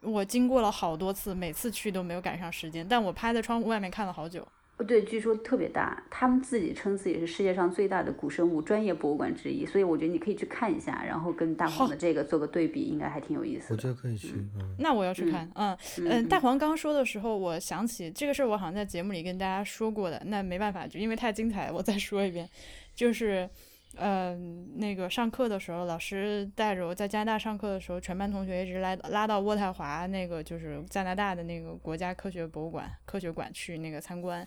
[0.00, 4.46] 我经过了好多次，每次去都没有赶上时间，但我趴在窗户外面看了好久。
[4.78, 13.74] 哦，对，据说特别大，他们自己称自己是世界上最大的古生物专业博物馆之一，所以我觉得你可以去看一下，然后跟大黄的这个做个对比，应该还挺有意思的。
[13.74, 20.22] 我觉得可以去，嗯，那我要去看，嗯嗯，大嗯黄刚说的时候，我想起这个事儿，我好像在节目里跟大家说过的。
[20.26, 22.48] 那没办法，就因为太精彩，我再说一遍，
[22.94, 23.48] 就是，
[23.96, 24.34] 呃，
[24.76, 34.46] 那个上课的时候，老师带着我在加拿大上课的时候，全班同学一直来拉到渥太华那个就是加拿大的那个国家科学博物馆科学馆去那个参观，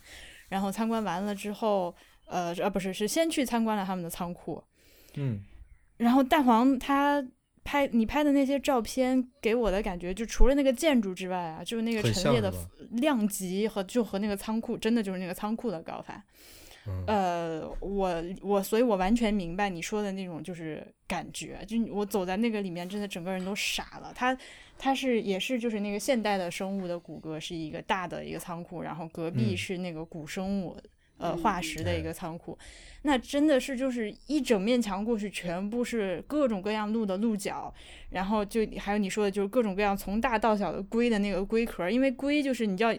[0.50, 1.96] 然后参观完了之后，
[2.28, 4.64] 呃，呃，不是，是先去参观了他们的仓库，
[5.14, 5.40] 嗯，
[5.98, 7.24] 然后蛋黄他
[7.64, 12.52] 拍你拍的那些照片给我的感觉，就除了那个建筑之外啊，就是那个陈列的
[12.92, 16.24] 量级和就和那个仓库，真的就是那个仓库的高法。
[16.88, 24.12] 嗯呃，我我所以，我完全明白你说的那种就是感觉，就我走在那个里面，真的整个人都傻了。
[24.16, 24.38] 它
[24.78, 30.78] 它是也是就是那个现代的生物的骨骼是一个大的一个仓库，然后隔壁嗯是那个古生物。
[31.18, 32.60] 呃，嗯化石的一哎个仓库，
[33.04, 37.74] 那真的是就是一整面墙过去，全部是各种各样鹿的鹿角，
[38.10, 42.94] 然后就还有你说的，就是各种各样从大到小的龟的那个龟壳，因为龟就是你知道，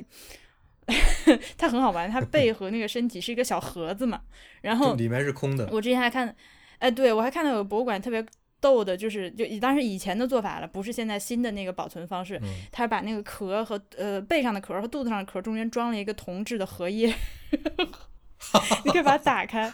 [1.59, 4.21] 它很好玩，它背 和那个身体是一个小盒子嘛，
[4.63, 6.35] 然后里面是空的，我之前还看，
[6.79, 8.25] 哎，对我还看到有博物馆特别
[8.61, 17.13] 逗的，就是就当时以前的做法了，不是现在新的那个保存方式，嗯，它把那个壳和呃背上的壳和肚子上的壳中间装了一个铜制的荷叶，
[18.85, 19.73] 你可以把它打开。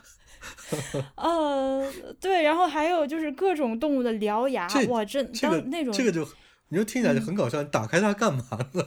[1.14, 6.26] 呃，对，然后还有就是各种动物的獠牙，这哇，真这个当那种这个就
[6.68, 8.42] 你就听起来就很搞笑，你打开它干嘛
[8.72, 8.86] 呢？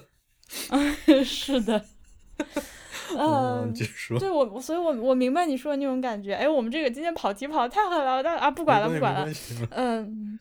[1.23, 1.85] 是的，
[3.17, 3.73] 嗯，
[4.19, 6.33] 对我，所以我我明白你说的那种感觉。
[6.33, 9.27] 哎，我们这个今天跑题跑的太狠了，但啊，不管了，不管了。
[9.71, 10.39] 嗯，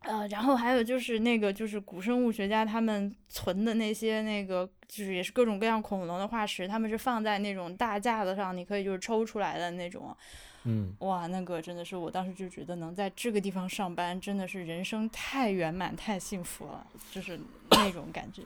[0.00, 10.16] 呃，然后还有就是那个，就是古生物学家他们存的那些那个，就是也是各种各样恐龙的化石，他们是放在那种大架子上，你可以就是抽出来的那种。
[10.64, 17.38] 嗯，哇，那个真的是我当时就觉得能在这个地方上班，真的是人生太圆满、太幸福了，就是
[17.70, 18.42] 那种感觉。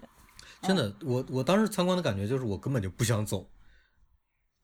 [0.63, 3.51] 真的，我我当时参观的感觉就是我根本就不想走，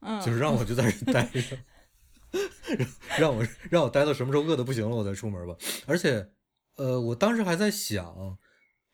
[0.01, 1.57] 嗯， 就是让我就在这待着，
[3.19, 5.55] 让我让我待到什么时候饿的不行了，我再出门吧。
[5.85, 6.29] 而且，
[6.75, 8.37] 呃，我当时还在想，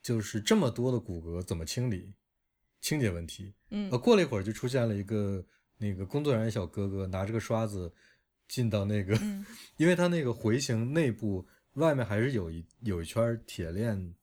[0.02, 2.14] 就是这么多的骨骼怎么清理，
[2.80, 3.54] 清洁问题。
[3.70, 5.44] 嗯呃，过了一会儿就出现了一个
[5.78, 7.92] 那个工作人员小哥哥拿着个刷子
[8.48, 9.44] 进到那个，嗯
[9.76, 14.14] 因为他那个回形内部外面还是有一有一圈铁链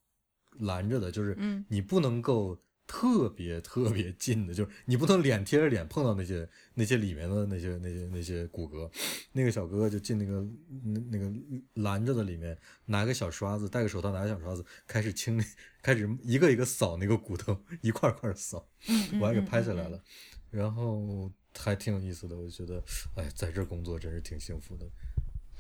[0.59, 8.89] 拦着的，就是嗯你不能够特别特别近的，就是你不能脸贴着脸碰到那些那些里面的那些那些那些骨骼。
[9.31, 10.45] 那个小哥哥就进那个
[10.83, 11.31] 那那个
[11.75, 15.43] 拦着的里面，拿个小刷子，戴个手套，拿个小刷子，开始清理，
[15.81, 20.03] 开始一个一个扫那个骨头，一块块扫，嗯，我还给拍下来了，
[20.51, 22.83] 然后还挺有意思的，我觉得，
[23.15, 24.85] 哎，在这儿工作真是挺幸福的，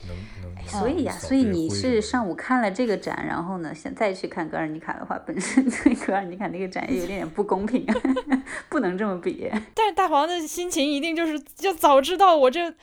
[0.07, 0.65] 能能能。
[0.65, 7.85] 所以呀、扫所以你是上午看了这个展，然后呢，现再去看格尔尼卡的话，本身 对格尔尼卡那个展也有点点不公平，
[8.69, 9.49] 不能这么比。
[9.73, 12.73] 但是大黄的心情一定就是，就早知道我这，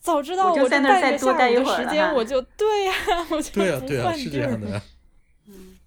[0.00, 2.94] 早知道我在那再多待一会儿时间，我就对呀、
[3.30, 4.82] 我就对呀、不对呀、换地儿是这样的。
[5.48, 5.78] 嗯，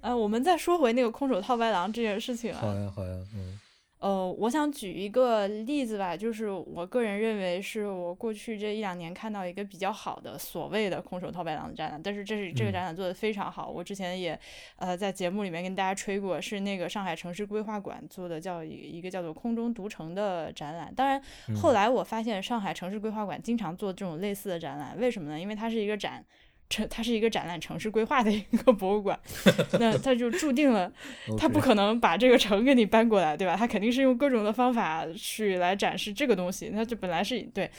[0.00, 3.58] 啊， 我们再说回那个空手套白狼这件事情啊，好呀，好呀，嗯
[3.98, 14.38] 呃，我想举一个例子吧，就是我个人认为是我过去这一两年看到一个比较好的所谓的空手套白狼的展览，但是这是这个展览做的非常好，我之前也
[14.76, 20.94] 呃在节目里面跟大家吹过，是那个上海城市规划馆做的叫一一个叫做空中独城的展览。
[20.94, 21.20] 当然
[21.56, 25.40] 后来我发现上海城市规划馆经常做这种类似的展览，为什么呢？
[25.40, 26.24] 因为它是一个展。
[26.68, 29.18] 城，它是一个展览城市规划的一个博物馆，
[29.80, 30.92] 那它就注定了，
[31.38, 33.56] 它不可能把这个城给你搬过来，对吧？
[33.56, 37.70] 它肯定是用各种的方法去来展示这个东西，那就本来是对，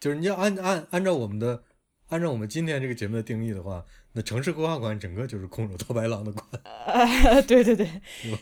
[0.00, 1.62] 就是你要按按按照我们的。
[2.08, 3.82] 按照我们今天这个节目的定义的话，
[4.14, 6.44] 那城市规划馆整个就是空手套白狼的馆。
[6.86, 7.88] 呃，对对对，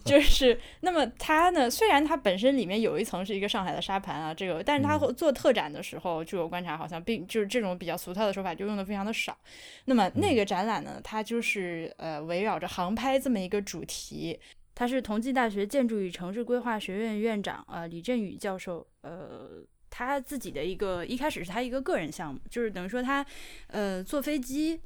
[0.04, 9.36] 就是那么它呢，虽然它本身里面有一层是一个上海的沙盘啊，这个，但是它做特展的时候，据我观察，好像并就是这种比较俗套的手法就用的非常的少。
[9.84, 14.38] 那么那个展览呢，它就是呃围绕着航拍这么一个主题，
[14.74, 19.62] 它是同济大学建筑与城市规划学院院长呃李振宇教授呃。
[19.92, 23.26] 他自己的一个一开始是他一个个人项目，就是等于说他，
[23.66, 24.80] 呃，坐飞机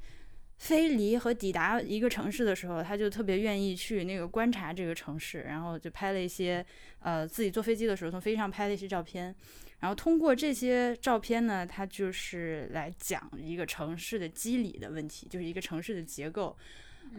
[0.65, 6.65] 飞离和抵达一个城市的时候，他就特别愿意去那个观察这个城市，然后就拍了一些，
[7.01, 9.35] 呃，自己坐飞机的时候从飞机上拍的一些照片，
[9.81, 16.57] 然后通过这些照片呢，他就是来讲一个城市的机理的问题，就是一个城市的结构，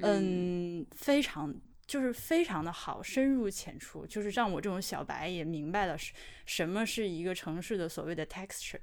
[0.02, 1.54] 嗯，非常。
[1.88, 6.12] 就是非常的好，深入浅出，就是让我这种小白也明白了什
[6.48, 8.80] 什么是一个城市的所谓的 texture，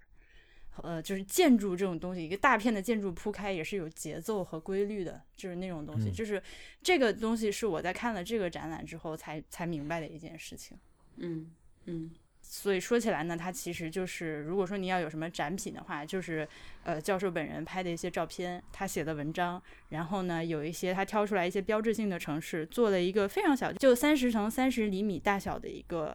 [0.83, 6.43] 呃，就是建筑这种东西，一个大片的建筑铺开也是有节奏和规律的，就是那种东西，就是
[6.83, 10.79] 这个东西是我在看了这个展览之后才才明白的一件事情。
[11.17, 11.51] 嗯
[11.85, 12.11] 嗯。
[12.45, 16.47] 所以说起来呢，它其实就是，如果说你要有什么展品的话，就是
[16.83, 26.15] 呃教授本人拍的一些照片，他写的文章，然后呢有一些他挑出来一些标志性的城市，做了一个非常小，就三十乘三十厘米大小的一个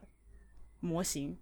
[0.81, 1.35] 模型，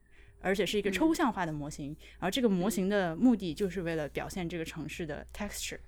[0.45, 1.87] 而且是一个抽象化的模型。
[2.19, 5.79] 然后这个模型的目的就是为了表现这个城市的 texture。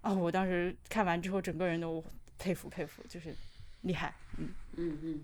[0.00, 2.02] 哦，我当时看完之后，整个人都
[2.38, 3.34] 佩服佩服，就是
[3.82, 4.14] 厉害。
[4.38, 5.20] 嗯嗯嗯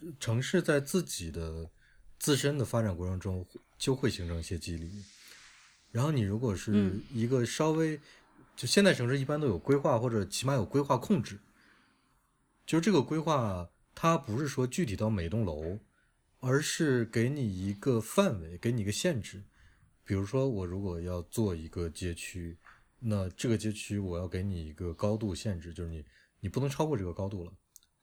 [0.00, 1.68] 嗯，城市在自己的。
[2.22, 3.46] 自身的发展过程中
[3.78, 4.90] 就会形成一些肌理，
[5.90, 7.98] 然后你如果是一个稍微，
[8.54, 11.38] 就现代城市一般都有规划或者起码有规划控制，
[12.66, 15.78] 就是这个规划它不是说具体到每栋楼，
[16.40, 19.42] 而是给你一个范围，给你一个限制。
[20.04, 22.58] 比如说我如果要做一个街区，
[22.98, 26.04] 那这个街区我要给你一个高度限制，就是你
[26.40, 27.52] 你不能超过这个高度了，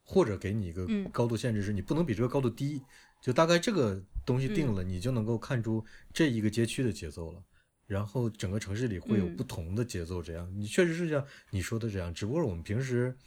[0.03, 2.81] 或者给你一个高度限制是你不能比这个高度低。
[3.19, 5.83] 就大概这个东西定了，你就能够看出
[6.13, 7.43] 这一个街区的节奏了。
[7.87, 12.13] 然后整个城市里会有不同的节奏，这样你确实是像你说的这样。
[12.13, 13.17] 只不过我们平时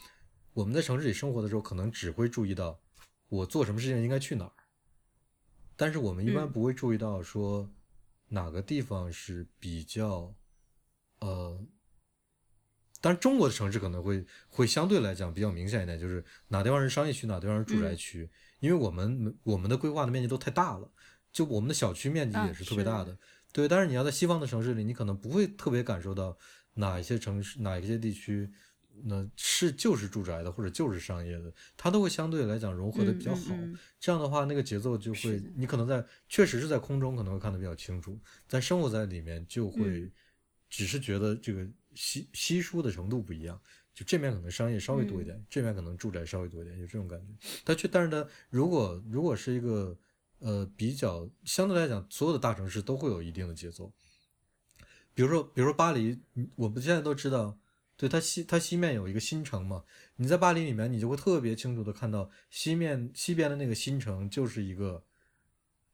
[0.52, 2.78] 我们在城市里生活的时候，可能只会注意到
[3.28, 4.52] 我做什么事情应该去哪儿，
[5.80, 7.66] 但是我们一般不会注意到说
[8.28, 10.34] 哪个地方是比较
[11.20, 11.58] 呃，
[13.00, 18.28] 当然中国的城市可能会会相对来讲比较明显一点，就是哪地方是商业区，哪地方是住宅区。
[18.58, 20.92] 因为我们我们的规划的面积都太大了，
[21.32, 23.16] 就我们的小区面积也是特别大的，
[23.50, 23.66] 对。
[23.66, 26.36] 但是你要在西方的城市里，你可能不会特别感受到
[26.74, 28.52] 哪一些城市、哪一些地区，
[29.04, 33.54] 那是就是住宅的或者就是商业的，它都会相对来讲融合的比较好。
[33.98, 40.10] 这样的话，那个节奏就会，你可能在确实是在空中可能会看得比较清楚，但生活在里面就会
[40.68, 43.60] 只是觉得这个稀稀疏的程度不一样。
[43.92, 47.26] 就这面可能商业稍微多一点，这面可能住宅稍微多一点，有这种感觉。
[47.64, 49.98] 它却，但是它如果如果是一个
[50.38, 53.92] 呃比较相对来讲，所有的大城市都会有一定的节奏。
[55.12, 56.18] 比如说，比如说巴黎，
[56.54, 57.58] 我们现在都知道，
[58.00, 59.84] 对它西它西面有一个新城嘛。
[60.16, 65.04] 你在巴黎里面，你就会特别清楚的看到西面西边的那个新城就是一个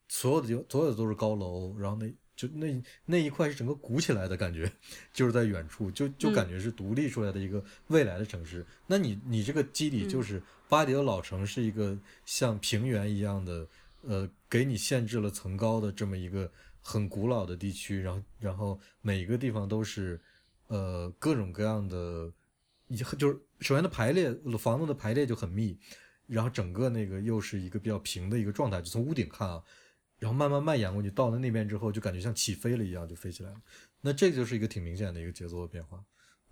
[0.09, 2.14] 所有的就所有的都是高楼，然后那。
[2.36, 4.70] 就那那一块是整个鼓起来的感觉，
[5.11, 8.62] 就是在远处，就就感觉是独立出来的一个未来的城市。
[8.86, 13.66] 那你你这个基底就是巴黎的老城，是一个像平原一样的，
[14.02, 16.52] 呃，给你限制了层高的这么一个
[16.82, 18.02] 很古老的地区。
[18.02, 20.20] 然后然后每个地方都是
[20.68, 22.32] 呃各种各样的，
[22.90, 25.78] 就是首先的排列房子的排列就很密，
[26.26, 29.62] 然后整个那个又是一个比较平的一个状态，就从屋顶看啊。
[30.18, 33.56] 然后慢慢蔓延过去，到了那边之后，就感觉像起飞了一样，就飞起来了。
[34.00, 36.02] 那这就是一个挺明显的一个节奏的变化。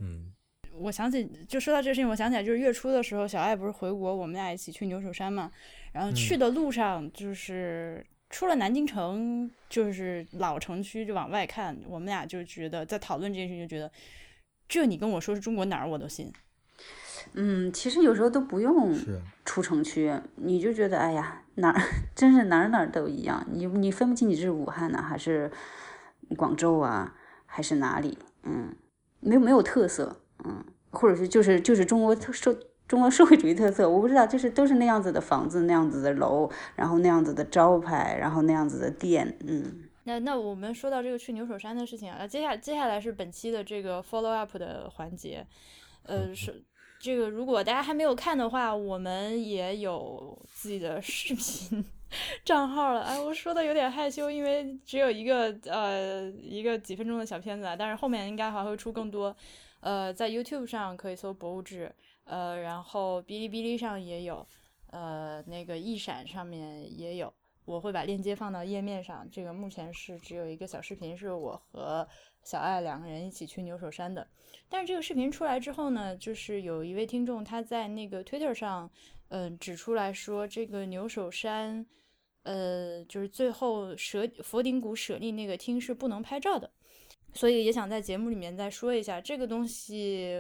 [0.01, 0.31] 嗯，
[0.71, 5.51] 我想起，就说到这个事情，我想起来，就是月初的时候，小爱不是回国，我们俩一起去牛首山嘛。
[5.93, 8.05] 然后去的路上，就是
[8.35, 13.89] 出了南京城，就是老城区，就往外看，我们俩就觉得在讨论这件事情，就觉得
[14.69, 16.33] 这你跟我说是中国哪儿，我都信。
[17.35, 18.93] 嗯，其实有时候都不用
[19.45, 21.81] 出城区，你就觉得哎呀哪儿
[22.17, 25.49] 真是哪儿哪儿都一样，你你分不清你这是武汉呢还是
[26.37, 27.15] 广州啊
[27.47, 28.75] 还是哪里，嗯，
[29.21, 39.89] 没有没有特色，嗯，或者是就是就是中国特社中国社会主义特色，我不知道，就是都是那样子的房子，那样子的楼，然后那样子的招牌，然后那样子的店，嗯。
[40.05, 45.47] 那那我们说到这个去牛首山的事情啊，接下接下来是本期的这个 follow up 的环节，
[46.03, 46.63] 呃，是
[47.01, 51.83] 这个如果大家还没有看的话，我们也有自己的视频
[52.45, 53.01] 账号了。
[53.01, 59.35] 哎，我说的有点害羞，因为只有一个呃一个几分钟的小片子，但是后面应该还会出更多。
[59.81, 61.91] 呃，在 YouTube 上可以搜博物志，
[62.25, 64.47] 呃，然后哔哩哔哩上也有，
[64.89, 67.33] 呃，那个一闪上面也有。
[67.67, 69.27] 我会把链接放到页面上。
[69.31, 72.07] 这个目前是只有一个小视频，是我和
[72.43, 74.27] 小爱两个人一起去牛首山的。
[74.69, 78.91] 但是这个视频出来之后呢，就是有一位听众他在那个 Twitter 上，
[79.29, 81.87] 嗯，指出来说这个牛首山，
[82.43, 86.71] 呃，就是最后舍佛顶谷舍利那个厅是不能拍照的。
[87.33, 90.37] 所以也想在节目里面再说一下这个东西。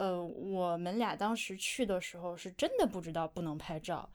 [0.00, 4.10] 呃，我们俩当时去的时候是真的不知道不能拍照。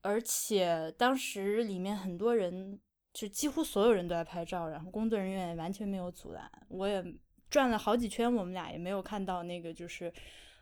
[0.00, 2.80] 而且当时里面很多人，
[3.12, 6.50] 就几乎所有人都在拍照，然后工作人员完全没有阻拦。
[6.68, 7.04] 我也
[7.50, 10.10] 转了好几圈，我们俩也没有看到那个就是，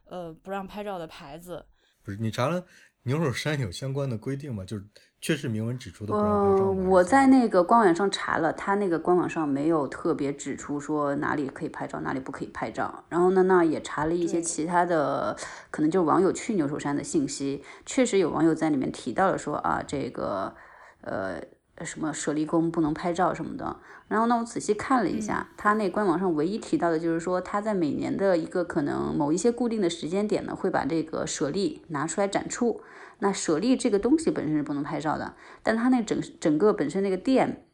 [0.06, 1.64] 呃，不让拍照的牌子。
[2.02, 2.66] 不是你查了
[3.04, 4.64] 牛首山有相关的规定吗？
[4.64, 4.84] 就是。
[5.20, 6.64] 确实明文指出的不让拍照。
[6.88, 13.02] 我在那个官网上查了，他那个官网上没有特别指出说哪里可以拍照，哪里不可以拍照。
[13.08, 15.36] 然后呢，那也查了一些其他的，
[15.72, 20.54] 可能就是网友去牛首山的信息，确实有网友在里面提到了说啊，这个
[21.00, 21.42] 呃
[21.84, 23.76] 什么舍利宫不能拍照什么的。
[24.08, 32.80] 然后呢，我仔细看了一下，他那官网上唯一提到的就是说，他在每年的一个可能某一些固定的时间点呢，会把这个舍利拿出来展出。
[33.18, 37.66] 那舍利这个东西本身是不能拍照的，但它那整整个本身那个店，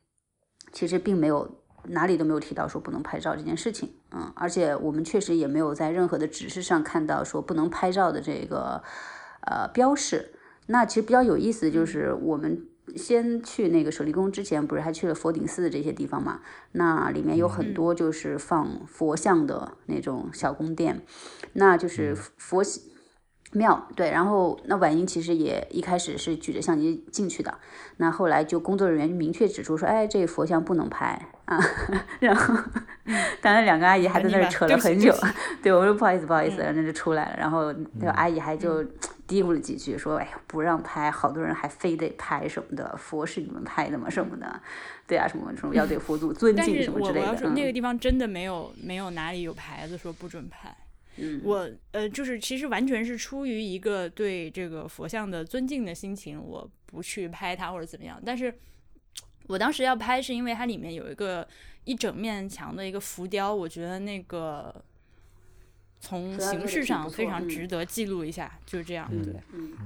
[0.73, 8.83] 其实并没有哪里都没有提到说不能拍照这件事情，嗯，而且我们确实也没有在任何的指示上看到说不能拍照的这个
[9.43, 10.35] 呃标示。
[10.67, 16.41] 那其实比较有意思的就是我们先去那个舍利宫之前，不是还去了佛顶寺的这些地方嘛？
[16.73, 21.05] 那里面有很多就是放佛像的那种小宫殿，
[21.55, 22.63] 那就是佛。
[23.55, 27.57] 庙对，然后那婉英其实也一开始是举着相机进去的，
[27.97, 31.59] 那后来就工作人员明确指出说，哎，这佛像不能拍啊。
[32.21, 32.55] 然后
[33.41, 35.15] 当然两个阿姨还在那儿扯了很久，
[35.63, 38.85] 对我说不好意思不好意思，然后就出来了，然后那个阿姨还就
[39.27, 44.61] 嘀咕了几句说，哎呀不让拍，好多人还非得拍什么的，佛是你们拍的吗什么的，
[45.07, 47.27] 对啊什么什么要对佛祖尊敬什么之类的。
[47.27, 50.77] 但是我要说那个地方真的没有没有哪里有牌子说不准拍。
[51.45, 58.21] 我呃，就是其实完全是出于一个对这个佛像的尊敬的心情，我不去拍它或者怎么样。
[58.27, 58.53] 但是
[59.47, 61.47] 我当时要拍，是因为它里面有一个
[61.85, 64.85] 一整面墙的一个浮雕，我觉得那个
[66.01, 69.09] 从形式上非常值得记录一下，就是这样。
[69.23, 69.35] 对，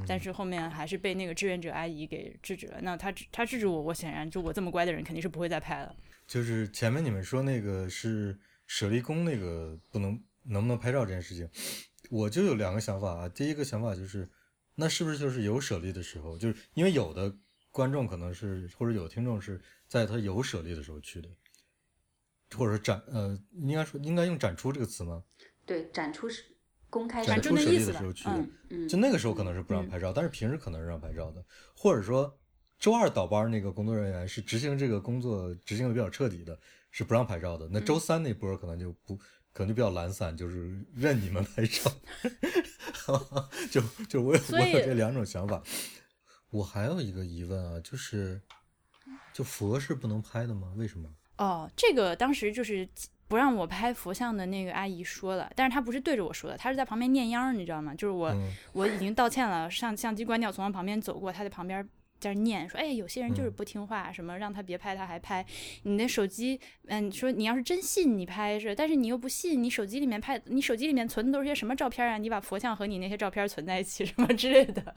[0.07, 2.79] 但是后面还是被那个志愿者阿姨给制止了。
[2.81, 5.95] 那他他制止我，我显然就我这么乖的人，肯定是不会再拍了。
[6.27, 10.19] 就是前面你们说那个是舍利宫那个不能。
[10.49, 11.49] 能不能拍照这件事情，
[12.11, 13.29] 我就有两个想法啊。
[13.29, 14.29] 第一个想法就是，
[14.75, 17.35] 那是不是就是有舍利的时候，就是因为有的
[17.71, 21.29] 观众可能是或者有听众是在他有舍利的时候去的，
[22.57, 25.23] 或者说展呃，应该说应该用展出这个词吗？
[25.67, 26.43] 对，展出是
[26.89, 31.45] 公开展出舍利的时候去的，就那个时候可能是不让拍照，但是平时可能是让拍照的，
[31.77, 32.39] 或者说
[32.79, 36.59] 周二倒班那个工作人员是执行这个工作执行的比较彻底的，
[36.91, 37.69] 是不让拍照的。
[37.71, 39.19] 那周三那波可能就不。
[39.59, 41.91] 可能就比较懒散，就是任你们拍照，
[43.73, 45.61] 就就我有我有这两种想法。
[46.51, 48.41] 我还有一个疑问啊，就是
[49.33, 50.73] 就佛是不能拍的吗？
[50.77, 51.11] 为什么？
[51.39, 52.89] 哦，这个当时就是
[53.27, 57.93] 不让我拍佛像的那个阿姨说了，但是她不是对着我说的，她是在旁边念秧，你知道吗？
[57.97, 58.33] 就是我
[58.73, 61.85] 我已经道歉了，相相机关掉，从她旁边走过，她在旁边。
[62.21, 65.45] 在那念说，哎，有些人就是不听话，什么让他别拍，他还拍。
[65.85, 72.19] 你的手机，嗯，说你要是真信，你拍是，但是你又不信，你手机里面拍，你手机里面存的都是些什么照片啊？
[72.19, 74.95] 你把佛像和你那些照片存在一起， 什么之类的，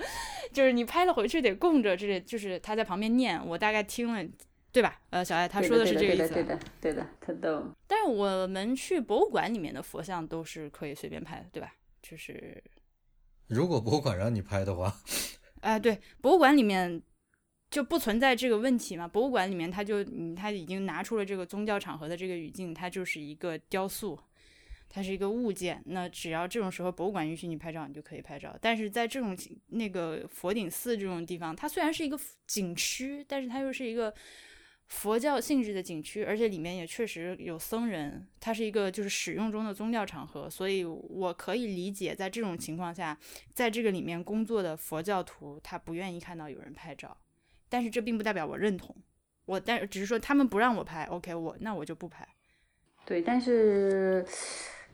[0.52, 4.26] 就是你拍了回去得供着，这类就是他在旁边念，我大概听了，
[4.72, 5.00] 对吧？
[5.12, 7.64] 呃，小艾他说的是这个意思，对的，对的，特逗。
[7.88, 11.74] 但是我们去博物馆里面的佛像都是可以随便拍的，对吧？
[12.02, 12.64] 就是
[13.48, 14.96] 如果博物馆让你拍的话，
[15.62, 17.02] 哎，对，博物馆里面。
[17.72, 19.08] 就不存在这个问题嘛？
[19.08, 24.20] 博物馆里面，他就嗯，他已经拿出了这个宗教场合的这个语境，它就是一个雕塑，
[24.88, 25.82] 它是一个物件。
[25.86, 28.56] 那只要这种时候博物馆允许你拍照，你就可以拍照。
[28.62, 29.36] 但是在这种
[29.70, 34.14] 那个佛顶寺这种地方，它虽然是一个景区，但是它又是一个。
[34.94, 43.18] 佛教性质的景区，而且里面也确实有僧人，它是一个就是使用中的宗教场合，所以我可以理解，在这种情况下，
[43.54, 47.16] 在这个里面工作的佛教徒他不愿意看到有人拍照，
[47.72, 48.94] 但是这并不代表我认同，
[49.46, 52.28] 我但只是说他们不让我拍，OK，我那我就不拍。
[53.06, 54.28] 对，但是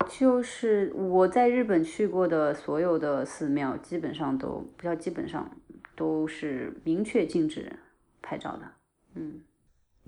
[0.07, 5.59] 就是我在日本去过的所有的寺庙，基本上都不叫基本上
[5.95, 7.79] 都是明确禁止
[8.21, 8.71] 拍照的，
[9.15, 9.43] 嗯。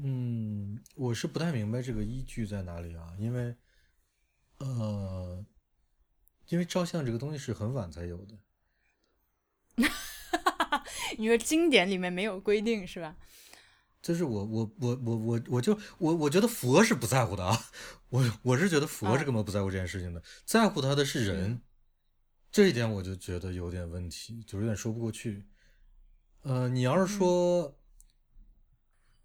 [0.02, 3.14] 嗯，我是不太明白这个依据在哪里啊？
[3.18, 3.56] 因为，
[4.60, 5.44] 呃，
[6.50, 8.38] 因为照相这个东西是很晚才有的。
[11.18, 13.16] 你说经典里面没有规定是吧？
[14.02, 17.66] 就是我我我我我我就我我觉得佛是不在乎的啊，
[18.10, 21.62] 我我是觉得佛是根本不在乎这件事情的，在乎他的是人，
[22.52, 25.46] 这一点我就觉得有点问题，就有点说不过去。
[26.42, 27.78] 呃，你要是说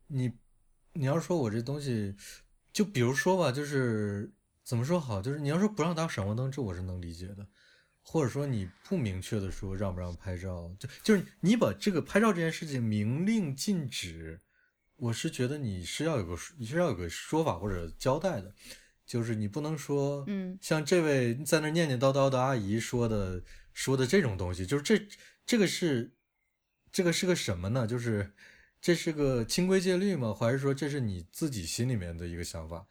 [0.06, 0.32] 你。
[0.96, 2.14] 你要说我这东西，
[2.72, 4.32] 就比如说吧，就是
[4.62, 7.44] 怎么说好，就是你要说不让打闪光灯，这我是能理解的，
[8.04, 14.40] 或者说你不明确的说让不让拍照，就就是你把这个拍照这件事情明令禁止，
[14.96, 18.54] 我是觉得你是要有个你是要有个说法或者交代的，
[19.04, 23.42] 就是你不能说，嗯，像这位在那念念叨叨的阿姨说的
[23.72, 25.08] 说的这种东西，就是这
[25.44, 26.14] 这个是
[26.92, 27.86] 这个是个什么呢？
[27.86, 28.32] 就是。
[28.84, 30.34] 这是个清规戒律吗？
[30.34, 32.86] 还是说这是你自己心里面的一个想法？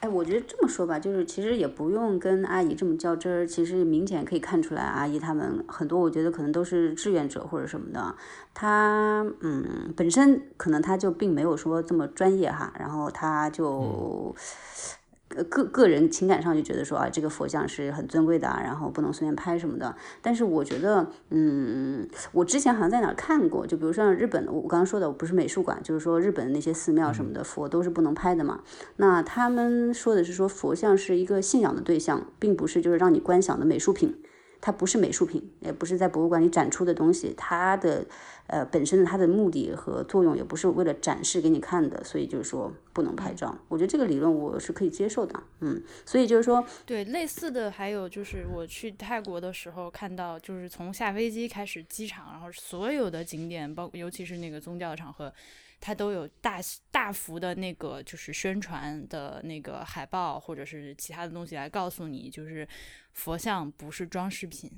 [0.00, 3.46] 哎，我觉得这么说吧，就是其实也不用跟阿姨这么较真儿。
[3.46, 8.14] 其实明显可以看出来，阿姨他们很多，我觉得可能都是志愿者或者什么的。
[8.52, 14.34] 他嗯，本身可能他就并没有说这么专业哈，然后他就。
[15.34, 19.94] 呃，个个人情感上就觉得说啊，这个佛像是很尊贵的，然后不能随便拍什么的。
[20.22, 28.60] 但是我觉得，嗯，我之前好像在哪看过，就比如说日本的，我刚刚说的我不是美术馆，就是说日本的那些寺庙什么的佛都是不能拍的嘛。
[28.96, 34.22] 那他们说的是说佛像是一个信仰的对象，并不是就是让你观想的美术品。
[34.58, 37.32] 它不是美术品，也不是在博物馆里展出的东西。
[37.36, 38.06] 它的
[38.48, 43.56] 呃本身它的目的和作用也不是为了展示给你看的，所以就是说不能拍照。
[43.68, 45.82] 我觉得这个理论我是可以接受的，嗯。
[46.04, 55.32] 所以就是说，对类似的还有就是我去泰国的时候看到，就是从下飞机开始，机场然后所有的景点，包尤其是那个宗教场合。
[55.78, 56.58] 它都有大
[56.90, 62.66] 大幅的那个就是宣传的那个海报或者是其他的东西来告诉你，就是
[63.12, 64.72] 佛像不是装饰品，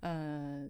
[0.00, 0.64] 呃，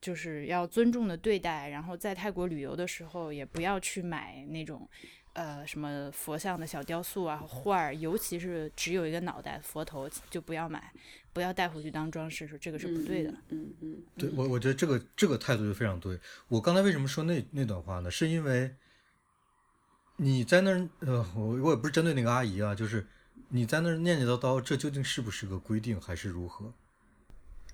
[0.00, 1.68] 就是要尊重的对待。
[1.68, 4.88] 然后在泰国旅游的时候，也不要去买那种
[5.34, 10.92] 呃什么佛像的小雕塑啊画儿，尤其是只有一个脑袋佛头就不要买，
[11.32, 13.30] 不要带回去当装饰，说这个是不对的。
[13.48, 16.18] 嗯嗯，对我我觉得这个这个态度就非常对。
[16.48, 18.10] 我刚才为什么说那那段话呢？
[18.10, 18.74] 是因为。
[20.22, 23.06] 你在那儿，呃，我我也不是针对那个阿姨啊，就是
[23.48, 26.70] 你在那儿念念叨叨，这究竟是不是个规定还是如何？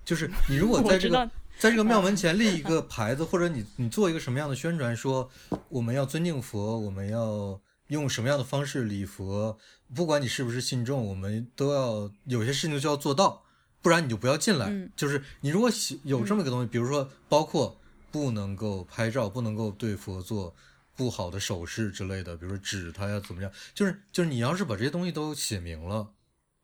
[0.05, 5.29] 就是你如果 在这个在这个庙门前立一个牌子，或者你你做一个什么样的宣传，说
[5.69, 9.57] 我们要尊敬佛，我们要用什么样的方式礼佛，
[9.95, 13.43] 不管你是不是信众，我们都要有些事情就要做到，
[13.81, 14.89] 不然你就不要进来。
[14.95, 15.69] 就是你如果
[16.03, 17.79] 有这么一个东西，比如说包括
[18.11, 20.55] 不能够拍照，不能够对佛做。
[20.95, 23.51] 不好的手势之类的，比如说指他呀，怎么样？
[23.75, 26.09] 就是就是你要是把这些东西都写明了，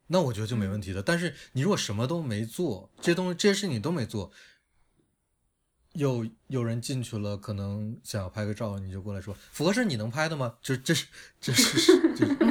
[0.07, 1.03] 那我觉得就没问题的。
[1.03, 4.31] 但是你如果什么都没做，这些东西这些事情你都没做，
[5.93, 10.53] 有有人进去了，可能想要拍个照，你就过来说，符合是你能拍的吗？
[10.61, 11.05] 这这是
[11.39, 12.37] 这是这是。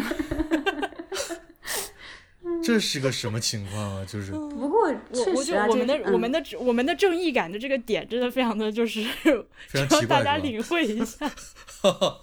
[2.64, 4.05] 这是个什么情况啊？
[4.05, 9.05] 就是不过，我我就我们的我们的我们的正义感的这个点真的非常的就是
[9.66, 11.28] 非常奇怪，大家领会一下。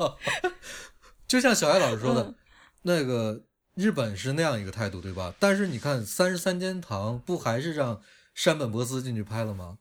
[1.27, 2.33] 就像小艾老师说的，
[2.83, 3.43] 那个
[3.75, 5.33] 日本是那样一个态度，对吧？
[5.39, 8.01] 但是你看三十三间堂，不还是让
[8.33, 9.77] 山本博司进去拍了吗？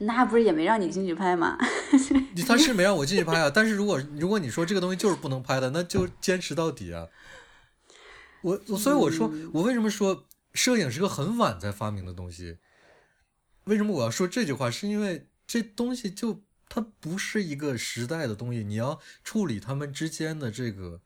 [0.00, 1.58] 那不是也没让你进去拍吗？
[2.46, 3.50] 他是没让我进去拍啊。
[3.50, 7.06] 但是如果如果你说这个东西就是不能拍的，那就坚持到底啊。
[8.42, 12.58] 我所以我说，我为什么说摄影是个很晚才发明的东西？
[13.64, 14.70] 为什么我要说这句话？
[14.70, 21.02] 是因为这东西就它不是一个时代的东西，你要处理他们之间的这个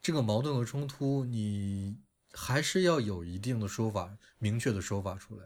[0.00, 1.98] 这个矛盾和冲突，你
[2.32, 5.44] 还是要有一定的说法，明确的说法出来。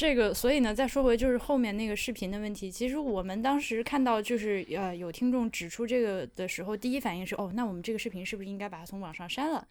[0.00, 2.70] 这个，所以呢，再说回就是后面那个视频的问题。
[2.70, 9.68] 其实我们当时看到就是呃有听众指出这个的时候，第一反应是哦，那我们这个视频是不是应该把它从网上删了？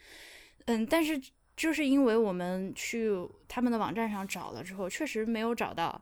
[0.66, 1.20] 嗯，但是
[1.58, 3.10] 就是因为我们去
[3.48, 6.00] 他们的网站上找了之后，确实没有找到，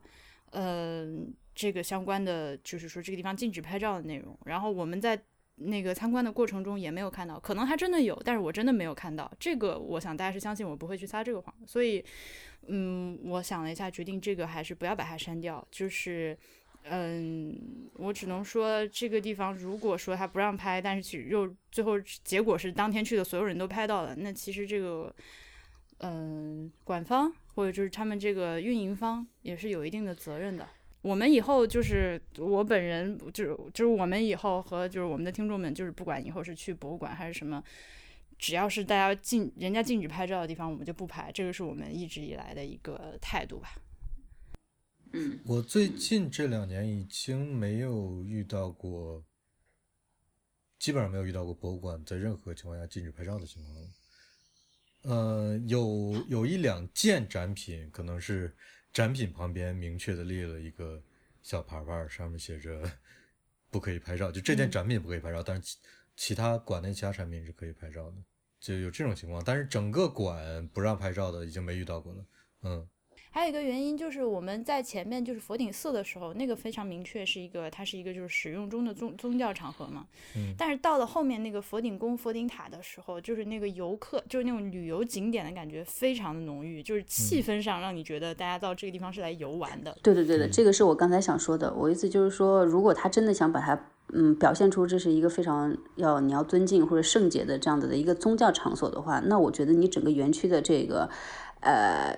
[0.51, 1.07] 呃，
[1.55, 4.37] 这个相关的，就是说这个地方禁止拍照的内容。
[4.43, 5.17] 然后我们在
[5.57, 9.31] 那个参观的过程中也没有看到，可能还真的有，但是我真的没有看到。
[9.39, 12.03] 这个我想大家是相信我不会去撒这个谎，所以，
[12.67, 15.67] 嗯，我想了一下，决定这个还是不要把它删掉。
[15.69, 16.37] 就是，
[16.83, 17.57] 嗯，
[17.95, 25.13] 我只能说这个地方如果说他不让拍，但是其又最后结果是当天去的所有人都拍到了，那其实这个。
[26.01, 30.69] 嗯，管方或者就是他们这个运营方也是有一定的责任的。
[31.01, 37.63] 我们以后就是我本人，就是就是我们以后和就是我们的听众们，就是不管以后是去博物馆还是什么，
[38.37, 41.31] 只要是大家禁人家禁止拍照的地方，我们就不拍。
[41.31, 43.75] 这个是我们一直以来的一个态度吧。
[45.13, 49.23] 嗯，我最近这两年已经没有遇到过，
[50.77, 53.89] 基本上没有遇到过博物馆在任何情况下禁止拍照的情况了。
[55.03, 58.53] 呃，有有一两件展品，可能是
[58.91, 61.01] 展品旁边明确的立了一个
[61.41, 62.89] 小牌牌，上面写着
[63.69, 64.31] 不可以拍照。
[64.31, 65.77] 就这件展品不可以拍照，但是其
[66.15, 68.17] 其他馆内其他产品是可以拍照的，
[68.59, 69.43] 就有这种情况。
[69.45, 72.25] 但是整个馆不让拍照的已经没遇到过了。
[72.63, 72.89] 嗯。
[73.29, 80.05] 还有一个原因就是我们在前面就是佛顶寺的时候，那个非常明确是一个它是一个就是使用中的宗宗教场合嘛。
[80.35, 80.53] 嗯。
[80.57, 89.95] 但是到了后面那个佛顶宫、佛顶塔的时候，就是那个游客就是那种旅游景点的感觉非常的浓郁，就是气氛上让你觉得大家到这个地方是来游玩的。
[90.01, 91.71] 对对对的，这个是我刚才想说的。
[91.73, 93.79] 我意思就是说，如果他真的想把它
[94.13, 101.07] 嗯表现出这是一个非常要你要尊敬或者圣洁的这样子的一个宗教场所的话，那我觉得你整个园区的这个
[101.59, 102.17] 呃。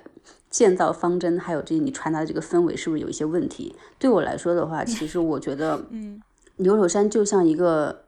[0.50, 3.76] 建造方针，还有这你传达的这个氛围，是不是有一些问题？
[4.00, 6.22] 对我来说的话，其实我觉得，嗯，
[6.58, 8.06] 牛首山就像一个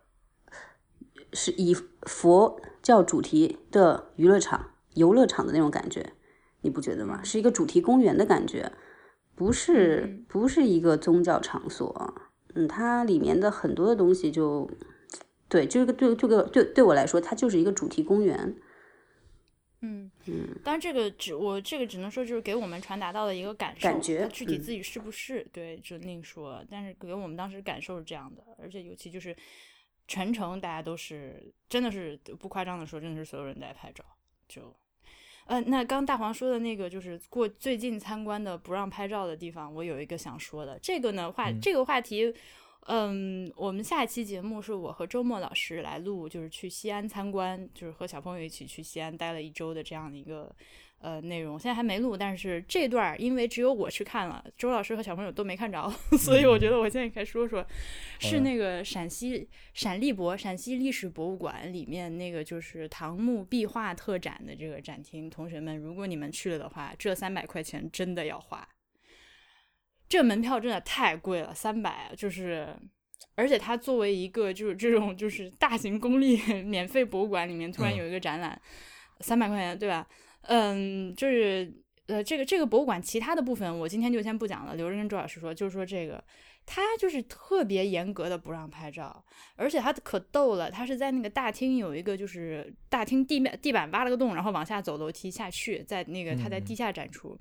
[1.34, 6.14] 是以佛教主题的娱乐场、游乐场的那种感觉，
[6.62, 7.22] 你不觉得吗？
[7.24, 8.72] 是一个主题公园的感觉，
[9.36, 12.16] 不是不是一个宗教场所。
[12.56, 14.70] 嗯，它里面的很多的东西就，
[15.48, 18.56] 对，就是个对，这个对对我来说，它就是一个主题公园。
[19.82, 26.64] 嗯嗯，当然这个只我这个只能说就是给我们传达到的一个感受，感觉具体自己是不是对就另说。
[26.70, 29.36] 但是给我们当时感受是这样的，而且尤其就是
[30.08, 34.06] 全程大家都是真的是不夸张的说，真的是所有人在拍照。
[34.48, 34.76] 就
[35.46, 42.34] 呃，那刚大黄说的那个就是过最近参观的不让拍照的地方，我有一个想说的，这个呢话这个话题。
[42.88, 50.54] 嗯，我们下一期节目是我和周末老师来录，就是去西安参观，就是和小朋友一起去西安待了一周的这样的一个
[51.00, 51.60] 呃内容。
[51.60, 57.64] 现在还没录，但是这段因为只有我去看了，周老师和小朋友都没看着， 所以我觉得我现在该说说，
[58.20, 65.30] 是那个陕西陕历博陕西历史博物馆里面那个就是唐墓壁画特展的这个展厅。
[65.30, 68.68] 同学们，如果你们去了的话，这三百块钱真的要花。
[70.12, 72.68] 这门票真的太贵了，三百就是，
[73.36, 78.62] 而且它作为一个就是这种就是大型公立 免费博物馆里面突然有一个展览，
[79.22, 80.06] 三百块钱对吧？
[80.42, 81.74] 嗯，就是
[82.08, 86.22] 呃这个这个博物馆其他的部分我今天就先不讲了，留着跟周老师说，就是说这个。
[86.64, 97.38] 他就是特别严格的不让拍照，而且他可逗了，他是在那个大厅有一个，就是大厅地面地板挖了个洞，然后往下走楼梯下去，在那个他在地下展出，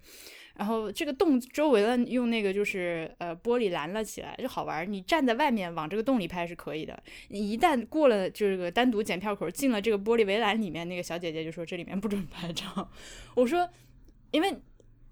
[0.60, 4.86] 然后这个洞周围呢用那个就是呃玻璃拦了起来，就好玩。
[4.92, 12.90] 你站在外面往这个洞里拍是可以的，你一旦过了这个单独检票口进了这个玻璃围栏里面，那个小姐姐就说这里面不准拍照。
[13.34, 13.66] 我说，
[14.30, 14.54] 因为。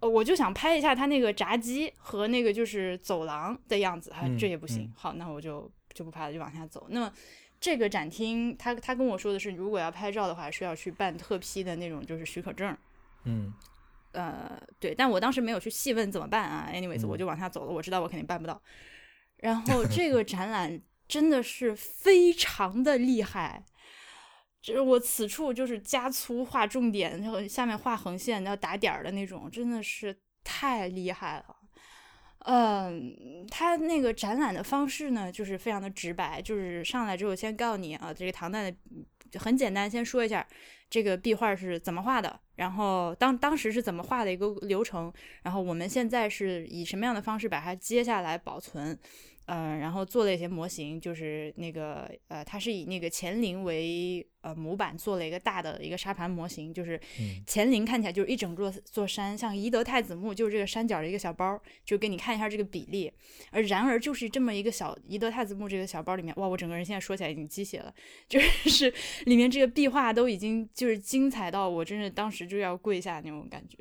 [0.01, 4.89] 呃，我就想拍一下他那个闸机和那个就是走廊的样子，哈，这也不行。
[4.95, 6.87] 好，那我就就不拍了，就往下走。
[6.91, 7.13] 那么
[7.59, 12.77] 这个展厅，他他跟我说的是，如果要拍照的话，是要去办特批的那种，就是许可证。
[13.25, 13.53] 嗯，
[14.19, 16.69] 呃，对，但我当时没有去细问怎么办啊。
[16.73, 17.73] Anyways，我就往下走了。
[17.73, 18.61] 我知道我肯定办不到。
[19.37, 23.65] 然后 这个展览真的是非常的厉害。
[24.61, 31.57] 就是我此处就是加粗画重点，然后下面画横线要打点儿的那种，真的是太厉害了。
[32.41, 38.77] 嗯，他那个展览的方式呢，就是非常的直白，就是上来之后先告诉你啊，这个唐代的
[39.31, 40.47] 就很简单，先说一下
[40.91, 45.13] 这个壁画是怎么画的，然后当当时是怎么画的一个流程，
[45.43, 48.99] 然后我们现在是以什么样的方式把它接下来保存。
[49.49, 57.01] 呃，然后做了一些模型，就是那个呃，它是以那个乾陵为呃模板做了一个大的一个沙盘模型，就是
[57.47, 63.11] 乾陵看起来就是一整座座山，像宜德太子墓就是这个山脚的一个小包，就给你看一下这个比例。
[63.51, 67.95] 而然而就是这么一个小宜德太子墓这个小包里面，哇，我整个人现在说起来已经鸡血了，
[68.29, 68.93] 就是
[69.25, 73.79] 里面这个壁画都已经就是精彩到我真是当时就要跪下那种感觉。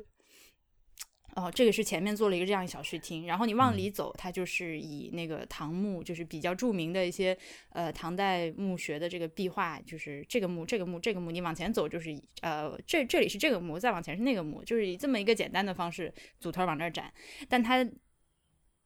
[1.34, 7.36] 哦，这个是前面做了一个这样一小序厅，然后你往里走，它就是以那个唐墓，就是比较著名的一些
[7.68, 17.12] 呃唐代墓学的这个壁画，就是这个墓、这个墓、这个墓，你往前走就是呃这这里是这个墓，再往前是那个墓，就是以这么一个简单的方式组团往这儿展，
[17.48, 17.88] 但它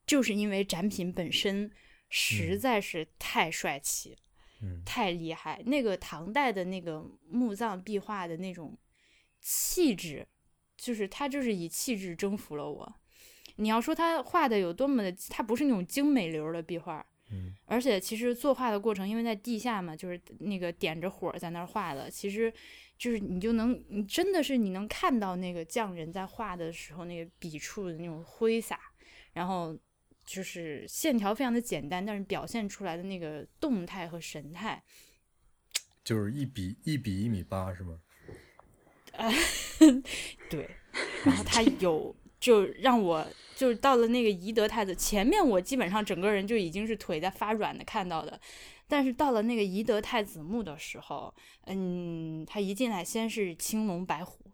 [0.05, 1.71] 就是因为展品本身
[2.09, 4.15] 实在是太帅气，
[4.61, 8.77] 嗯，太厉害，那个唐代的那个墓葬壁画的那种
[9.41, 10.27] 气质。
[10.83, 12.95] 就是他，就是以气质征服了我。
[13.55, 22.51] 你要说他画的有多么的，他不是那种精美流的壁画，嗯，而且其实作画的过程，因为在地下嘛，就是那个点着火在那儿画的，其实
[22.97, 28.77] 就是你就能，你真的是你能看到那个匠人在画的时候那个笔触的那种挥洒，
[29.31, 29.77] 然后
[30.25, 34.83] 就是线条非常的简单，但是表现出来的那个动态和神态，
[36.03, 37.99] 就是一比一比一米八是吗？
[39.13, 39.31] 呃，
[40.49, 40.69] 对，
[41.23, 48.39] 然后他有，就让我就是到了那个宜德太子前面，我基本上整个人就已经是腿在发软的看到的，
[48.87, 51.33] 但是到了那个宜德太子墓的时候，
[51.65, 54.45] 嗯，他一进来先是青龙白虎，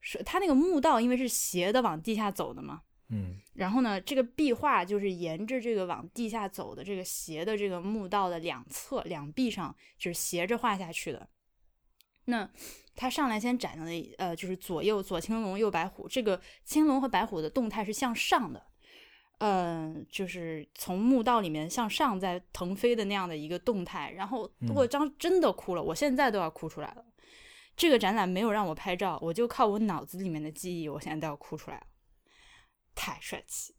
[0.00, 11.28] 是他那个墓道因为是斜的往地下走的嘛，嗯，然后呢，这个壁画就是沿着这个往地下走的这个斜的这个墓道的两侧两壁上，就是斜着画下去的，
[12.26, 12.48] 那。
[12.98, 13.84] 他上来先展了，
[14.16, 18.66] 呃，就是左右左青龙右白虎，这个青龙和白虎的动态是向上的，
[19.40, 24.10] 嗯，就是从墓道里面向上在腾飞的那样的一个动态。
[24.12, 27.04] 然后我张真的哭了，我现在都要哭出来了。
[27.76, 31.86] 这个展览没有让我拍照，我就靠我脑子里面的记忆，我现在都要哭出来了，
[32.94, 33.74] 太帅气，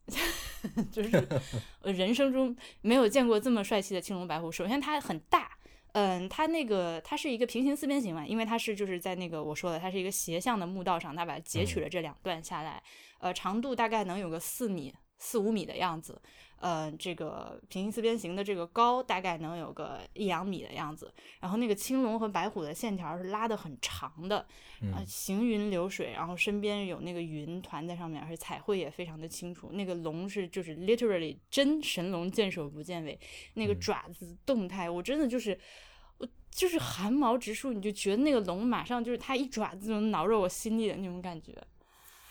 [0.93, 1.27] 就是
[1.81, 4.51] 人生中没有见过这么帅气的青龙白虎。
[4.51, 5.56] 首先它很大。
[5.97, 12.83] 嗯，它那个它是一个平行四边形嘛，因为它是就是在那个我说的，它是一个斜向的墓道上，它把它截取了这两段下来，
[13.17, 16.21] 呃，长度大概能有个四米四五米的样子，
[16.59, 24.45] 呃，这个平行四边形的这个高大概能有个一两米的样子，然后那个青龙和白虎的线条是拉的很长的，
[24.93, 33.19] 啊，行云流水，然后身边有那个云团在上面，而且彩绘也非常的清楚，那个龙是就是 literally 真神龙见首不见尾，
[33.55, 35.59] 那个爪子动态，我真的就是。
[36.17, 41.55] 我就是汗毛直竖，你就觉得那个龙马上就是它一爪子就能挠着我心里的那种感觉，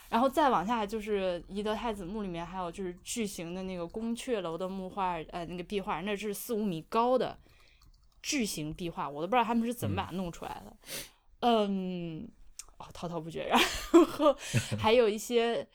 [0.09, 7.37] 然后再往下就是宜德太子墓里面还有就是巨型的那个宫阙楼的木画，呃，那个壁画，那是四五米高的
[8.21, 10.77] 巨型壁画，我都不知道他们是怎么把它弄出来的，
[11.41, 12.27] 嗯，
[12.77, 13.59] 哦，滔滔不绝， 然
[14.05, 14.35] 后
[14.77, 15.67] 还有一些。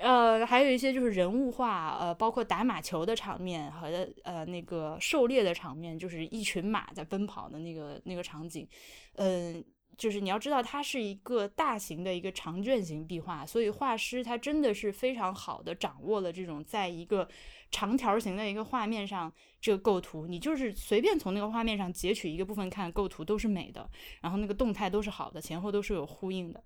[0.00, 3.88] 呃，还有一些就是人物画，呃，包括打马球的场面和
[4.22, 8.68] 呃那个狩猎的场面，就是一群马在奔跑的那个那个场景，
[9.16, 9.64] 嗯，
[9.96, 17.28] 就是你要知道它是一个大型的一个长卷型壁画，所以画师他真的是非常好的掌握了这种在一个
[17.70, 23.88] 长条形的一个画面上这个构图，你就是随便从那个画面上截取一个部分看，构图都是美的，
[24.20, 26.64] 然后那个动态都是好的，前后都是有呼应的，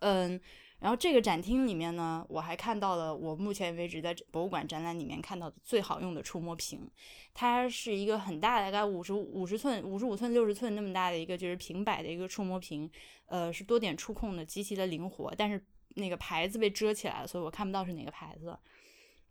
[0.00, 0.40] 嗯。
[0.80, 6.90] 然后这个展厅里面呢，我还看到了我目前为止在博物馆展览里面看到的最好用的触摸屏，
[7.34, 12.90] 它是一个很大的，大概五十五十寸、五十五寸、六十寸那么大的一个就是平摆的一个触摸屏，
[13.26, 15.62] 呃，是多点触控的，极其的灵活，但是
[15.96, 18.58] 那个牌子被遮起来了，所以我看不到是哪个牌子。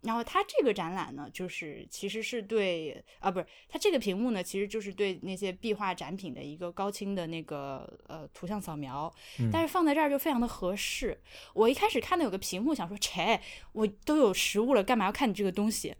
[0.01, 9.13] 然后它这个展览呢，就是其实是对啊，不是它这个屏幕呢，其实就是对那些壁画展品的一个高清的那个呃图像扫描，
[9.51, 11.19] 但是放在这儿就非常的合适。
[11.53, 13.41] 我一开始看到有个屏幕，想说切，
[13.73, 15.93] 我都有实物了，干嘛要看你这个东西？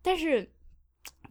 [0.00, 0.48] 但是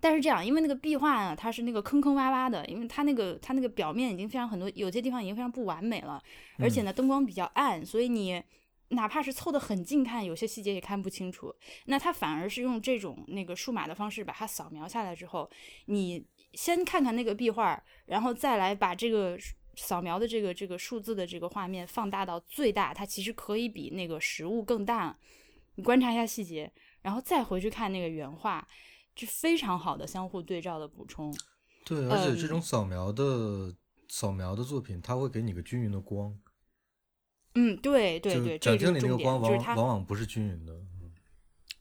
[0.01, 6.21] 但是这样，因为那个壁画呢，它是那个坑坑洼洼的，因为它那个它那个表面已经非常很多，有些地方已经非常不完美了，
[6.57, 8.43] 而且呢灯光比较暗，所以你。
[8.89, 11.53] 哪怕是凑得很近看，有些细节也看不清楚。
[11.85, 15.49] 那它反而是用这种那个数码的方式把它扫描下来之后，
[15.85, 19.37] 你先看看那个壁画，然后再来把这个
[19.75, 25.17] 扫描的这个这个数字的这个画面放大到最大，它其实可以比那个实物更大。
[25.75, 26.71] 你观察一下细节，
[27.01, 28.67] 然后再回去看那个原画，
[29.15, 31.33] 就非常好的相互对照的补充。
[31.85, 33.73] 对，而且这种扫描的
[34.07, 36.35] 扫描的作品，它会给你个均匀的光。
[37.59, 40.73] 嗯，对对对，展厅里那个光往往往不是均匀的，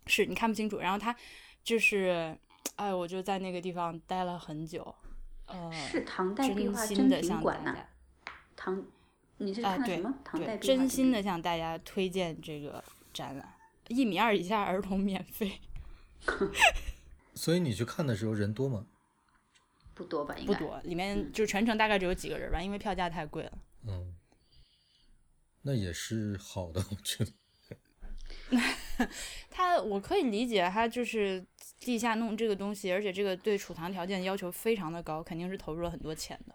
[0.08, 0.78] 是你看不清楚。
[0.78, 1.14] 然后它
[1.62, 2.36] 就是
[2.74, 4.92] 哎，我就在那个地方待了很久。
[5.46, 7.88] 呃，是唐代壁真画的向品馆呐、大家
[8.56, 8.84] 唐，
[9.36, 10.18] 你是看的什么？
[10.24, 12.82] 唐代，壁画真心的的向大家推荐这个
[13.14, 13.54] 展览，
[13.86, 15.60] 一米二以下儿童免费
[17.34, 18.84] 所以你去看的时候人多吗？
[19.94, 20.34] 不多吧？
[20.36, 23.52] 应该不多，里面就全程大概只有几个人吧，因为票价太贵了。
[23.86, 24.12] 嗯，
[25.62, 27.30] 那也是好的， 我觉得。
[29.50, 31.44] 他我可以理解，他就是
[31.80, 36.54] 地下弄这个东西，而且这个对储藏条件要求非常的高，肯定是投入了很多钱的。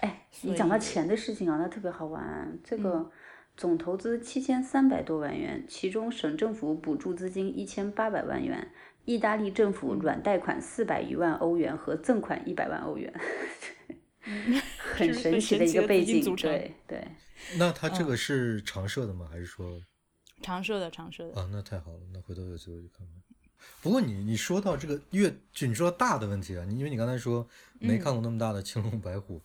[0.00, 2.58] 哎，你讲到钱的事情啊，那特别好玩。
[2.62, 3.10] 这嗯个
[3.56, 8.70] 总投资七千三百多万元，其中省政府补助资金一千八百万元，
[9.04, 13.12] 意大利政嗯府软贷款四百余万欧元和赠款一百万欧元，
[14.78, 17.04] 很神奇的一个背景对对，
[17.56, 19.28] 那他这个是常设的吗？
[19.30, 19.80] 还是说
[20.42, 21.48] 常设的，常设的，啊？
[21.52, 23.16] 那太好了，那回头有机会去看看。
[23.80, 27.46] 不过你你说到这个越就你说大的问题啊，你因为你刚才说
[27.78, 29.40] 没看过那么大的青龙白虎，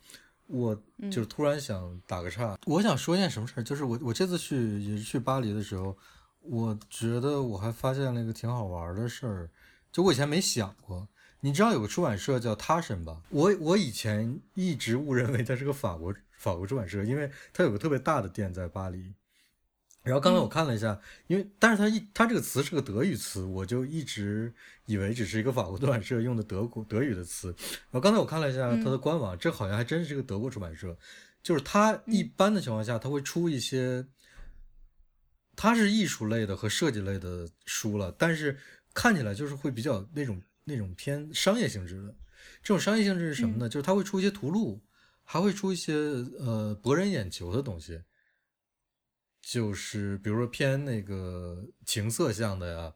[0.47, 0.75] 我
[1.11, 5.95] 就是突然想打个岔，我想说一件什么事儿，就是我我这次去也是去巴黎的时候，
[6.41, 9.49] 我觉得我还发现了一个挺好玩的事儿，
[9.91, 11.07] 就我以前没想过。
[11.39, 13.21] 你知道有个出版社叫他神吧？
[13.29, 19.13] 我我以前一直误认为它是个法国法国出版社，因为它有个特别大的店在巴黎。
[20.03, 24.53] 然后刚才我看了一下，因为但是它一它这个词是个德语词，我就一直
[24.85, 27.53] 以为只是一个法国出版社用的德国德语的词。
[27.57, 30.97] 然后刚才我看了一下它的官网，这好像还真是个德国出版社。
[31.43, 34.05] 就是它一般的情况下，它会出一些，
[35.55, 38.57] 它是艺术类的和设计类的书了，但是
[38.93, 42.15] 看起来就是会比较那种那种偏商业性质的。
[42.63, 43.67] 这种商业性质是什么呢？
[43.67, 44.81] 就是它会出一些图录，
[45.29, 45.93] 还会出一些
[46.39, 48.01] 呃博人眼球的东西。
[49.41, 52.93] 就是比如说偏那个情色向的呀，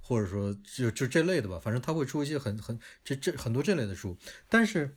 [0.00, 4.16] 或者说就就这类的吧，反正他会出一些很很这这很多这类的书。
[4.48, 4.96] 但是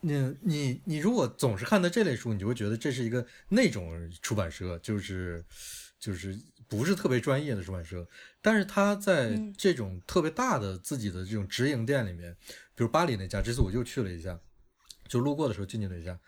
[0.00, 5.44] 你你你如果总是看到这类书，你就会觉得这是一个那种出版社，就是
[6.00, 6.36] 就是
[6.68, 8.04] 不是特别专业的出版社。
[8.40, 12.36] 但是他在嗯这种特别大的自己的这种直营店里面，
[12.74, 14.40] 比如巴黎那家，这次我又去了一下，
[15.10, 16.18] 就路过的时候进去了一下。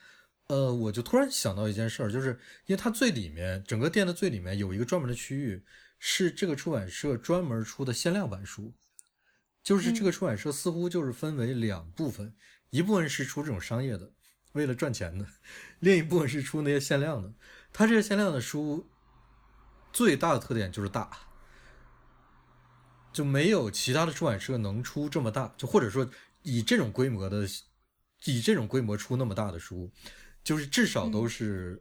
[0.48, 5.64] 呃，我就突然想到一件事儿，就是因为它最里面整个店的最里面有一个专门的区域，
[6.00, 8.74] 是这个出版社专门出的限量版书。
[9.62, 12.34] 就是这个出版社似乎就是分为两部分，
[12.70, 14.12] 一部分是出这种商业的，
[14.52, 15.24] 为了赚钱的；
[15.78, 17.32] 另一部分是出那些限量的。
[17.72, 18.84] 它这些限量的书
[19.92, 21.08] 最大的特点就是大，
[23.12, 26.10] 就没有其他的出版社能出这么大，就或者说
[26.42, 27.46] 以这种规模的，
[28.24, 29.90] 以这种规模出那么大的书。
[30.44, 31.80] 就是至少都是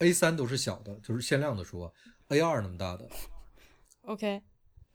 [0.00, 1.90] A 三都是小的，就是限量的书啊
[2.28, 3.08] ，A 二那么大的
[4.02, 4.42] ，OK，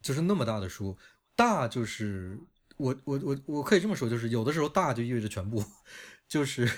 [0.03, 0.95] 就是那么大的书，
[1.35, 2.39] 大就是
[2.77, 5.65] 我我我我可以这么说，就是有的时候大就意味着全部，
[6.27, 6.71] 就是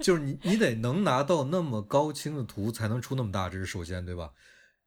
[0.00, 4.32] 就是你你得能拿到那么高清的图才能出那么大，这是首先对吧？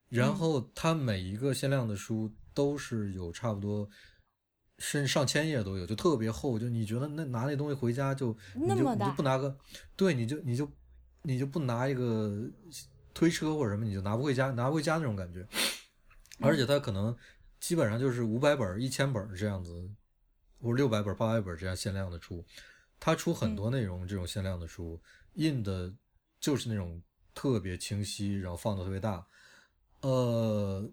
[0.08, 3.88] 然后它每一个限量的书都是有差不多。
[4.80, 9.55] 甚至上千页都有，就特别厚，就你觉得那拿那东西回家就你就你就不拿个，
[9.95, 10.71] 对，你就你就
[11.21, 12.49] 你就不拿一个
[13.13, 15.45] 推车或者什么，你就拿不回家，拿不回家那种感觉。
[16.39, 17.15] 而且它可能
[17.59, 19.89] 基本上就是五百本、一千本这样子，
[20.61, 22.43] 或者六百本、八百本这样限量的出。
[22.99, 25.01] 它出很多内容这种限量的书，
[25.34, 25.93] 印的
[26.39, 27.01] 就是那种
[27.34, 29.25] 特别清晰，然后放的特别大。
[30.01, 30.89] 呃，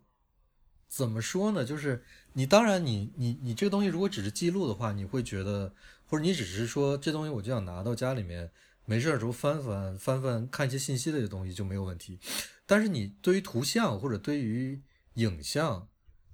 [0.88, 1.64] 怎么说呢？
[1.64, 2.04] 就是
[2.38, 5.72] 你当然你你你这个东西如果只是记录的话，你会觉得，
[6.04, 8.50] 或者你只是说这东西我就想拿到家里面，
[8.84, 12.20] 没事儿的时候翻翻翻翻看一些信息类的东西就没有问题。
[12.66, 14.78] 但是你对于图像或者对于
[15.14, 15.88] 影像，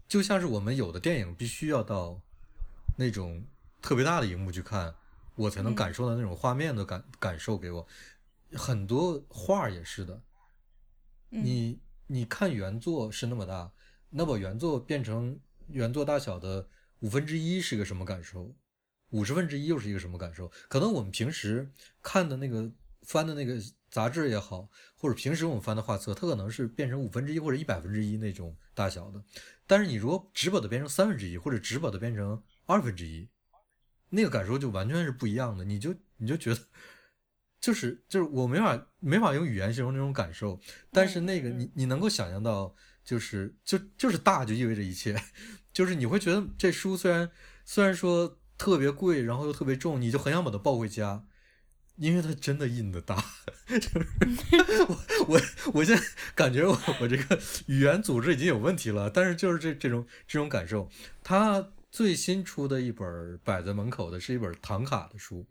[0.08, 2.20] 就像是我们有的电影必须要到
[2.98, 3.44] 那种
[3.80, 4.92] 特别大的荧幕去看，
[5.36, 7.86] 我才能感受到那种画面的感、感受给我。
[8.54, 10.20] 很多画也是的，
[11.28, 11.78] 你
[12.08, 13.70] 你看原作是那么大，
[14.10, 15.38] 那把原作变成
[15.72, 16.68] 原作大小的
[17.00, 18.54] 五分之一是个什么感受？
[19.10, 20.50] 五十分之一又是一个什么感受？
[20.68, 21.70] 可能我们平时
[22.00, 22.70] 看的那个
[23.02, 23.60] 翻的那个
[23.90, 29.22] 杂志也好，或者平时我们翻的画册，它可能是变成五分之一或者一百分之一那种大小的。
[29.66, 33.28] 但是你如果只把它变成三分之一，或者只把它变成二分之一，
[34.08, 35.64] 那个感受就完全是不一样的。
[35.64, 36.60] 你就你就觉得，
[37.60, 40.58] 就是就是我没法没法用语言形容那种感受，
[40.90, 42.74] 但是那个你你能够想象到，
[43.04, 45.14] 就是就就是大就意味着一切，
[45.72, 47.30] 就是你会觉得这书虽然
[47.64, 51.26] 虽然说特别贵，然后又特别重，你就很想把它抱回家。
[51.96, 53.22] 因为它真的印的大，
[53.68, 54.06] 就是
[54.88, 55.40] 我我
[55.74, 56.02] 我现在
[56.34, 60.88] 感觉我我这个语言组织已经有问题了，但是就是这这种这种感受，
[61.22, 65.46] 它最新出的一本摆在门口的是一本唐卡的书，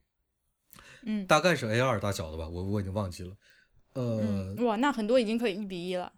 [1.03, 3.37] 嗯大概是 A 二大小的吧，我我已经忘记了。
[3.93, 6.11] 呃，嗯，哇，那很多已经可以一比一了。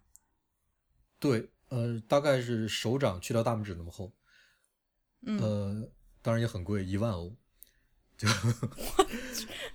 [1.20, 4.12] 对，呃，大概是手掌去掉大拇指那么厚，
[5.26, 5.88] 嗯，呃，
[6.22, 7.36] 当然也很贵，一万欧。
[8.16, 8.28] 就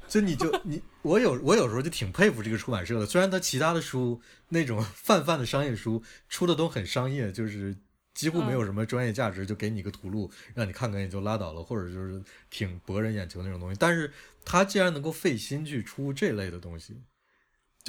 [0.07, 7.75] 就你就你我有我有时候就挺佩服这个出版社的，虽然他其他的书那种 泛泛的商业书出的都很商业，就是
[8.13, 13.77] 几乎没有什么专业价值，就给你个图录让你看看也就拉倒了，或者就是挺博人眼球那种东西。
[13.77, 14.09] 但是
[14.45, 17.03] 他既然能够费心去出这类的东西，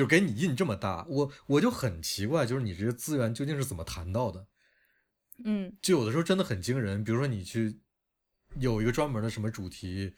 [0.00, 4.46] 就给你印这么大，我我就很奇怪，就是你这些资源究竟是怎么谈到的？
[5.44, 7.78] 嗯就有的时候真的很惊人，比如说你去
[8.58, 10.14] 有一个专门的什么主题，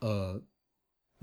[0.00, 0.38] 呃，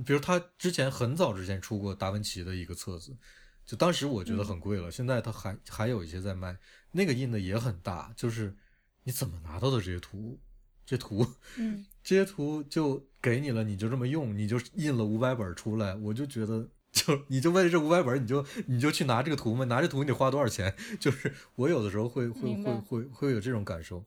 [0.04, 3.16] 比如他之前很早之前出过达芬奇的一个册子，
[3.64, 6.58] 就当时我觉得很贵了，现在他还还有一些在卖，
[6.92, 8.58] 那个印的也很大，就是
[9.04, 10.40] 你怎么拿到的这些图？
[10.88, 11.24] 这图
[11.56, 16.68] 嗯 这些图就给你了，你就这么用，你就印了五百本出来，我就觉得。
[17.02, 19.66] 就你就为了这五百本，你就你就去拿这个图嘛？
[19.66, 20.74] 拿这图你得花多少钱？
[21.00, 24.06] 就是我有的时候会会会会会有这种感受，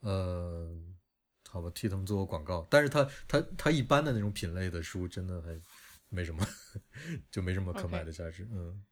[0.00, 0.70] 呃，
[1.48, 5.58] 好吧，替他们做个广告，但是他他他一般的那种品类的书真的还
[6.08, 6.46] 没什么，
[7.30, 8.46] 就没什么可买的价值。
[8.52, 8.82] 嗯，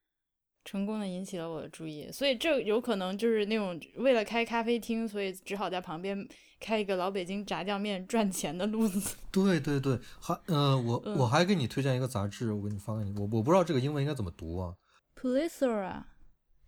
[0.64, 6.26] 成功的引起了我的注意，所以这有可能就是那种为了开咖啡厅，所以只好在旁边
[6.58, 9.14] 开一个老北京炸酱面赚钱的路子。
[9.30, 14.74] 对对对，还呃，我嗯我还给你推荐一个杂志，我给你发给你，我我不知道这个英文应该怎么读啊
[15.14, 16.04] ，Plethora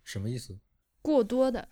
[0.03, 0.59] 什么意思
[1.01, 1.67] 过多的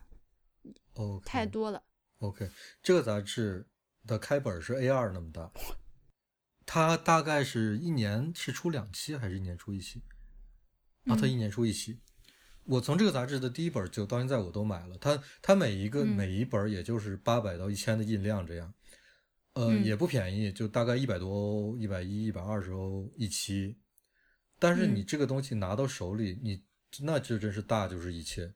[0.96, 1.84] ，？OK，太多了。
[2.20, 2.50] OK，
[2.82, 3.68] 这个杂志
[4.08, 5.52] 的开本是 A 二那么大，
[6.66, 10.02] 它大概是一年是出两期还是一年出一期？
[11.06, 12.00] 啊，它嗯一年出一期。
[12.66, 18.74] 我从这个杂志的第一本就到现在我都买了，它它每一个、嗯每一本也就是八百到一千的印量这样，
[19.54, 23.78] 呃、嗯也不便宜，就大概一百多欧、一百一、一百二十欧一期。
[24.58, 26.64] 但是你嗯这个东西拿到手里，你
[27.02, 28.54] 那就真是大就是一切。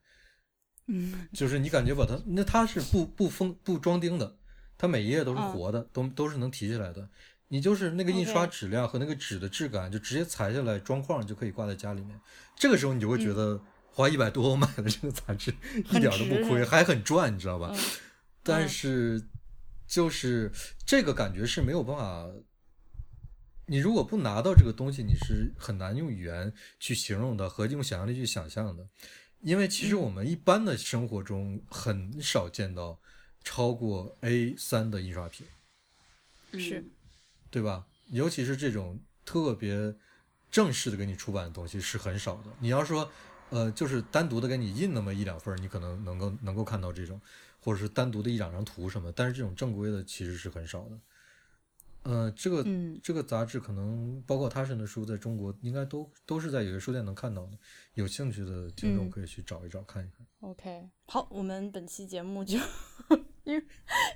[0.87, 4.37] 嗯就是你感觉把它，那它是不不封不装订的，
[4.75, 7.07] 它每一页都是嗯活的，都都是能提起来的。
[7.49, 12.19] 你就是那个印刷质量和那个纸的质感，就直接裁下来装框就可以挂在家里面。
[12.55, 13.59] 这个时候你就会觉得
[13.91, 17.71] 花一百多我买的这个杂志一点儿都不亏，还很赚，你知道吧？
[17.73, 17.79] 嗯
[18.41, 19.21] 但嗯是
[19.85, 20.51] 就是
[20.85, 22.29] 这个感觉是没有办法，
[23.65, 28.87] 你如果不拿到这个东西，你是很难用语言去形容的和用想象力去想象的。
[29.41, 32.99] 因为其实嗯我们一般的生活中很少见到
[33.43, 35.45] 超过 A 三的印刷品，
[36.53, 36.89] 是嗯
[37.51, 37.85] 对吧？
[38.07, 39.93] 尤其是这种特别
[40.49, 42.45] 正式的给你出版的东西是很少的。
[42.59, 43.11] 你要说，
[43.49, 47.19] 呃，就是单独的给你印那么一两份，你可能能够能够看到这种，
[47.59, 50.99] 或者是单独的一两张图什么，但是这种正规的其实是很少的。
[52.03, 57.51] 呃，这个、嗯这个杂志可能包括他神的书，在中国应该都都是在有些书店能看到的。
[57.95, 60.25] 有兴趣的听众嗯可以去找一找看一看。
[60.39, 62.57] OK，好，我们本期节目就
[63.43, 63.65] 因为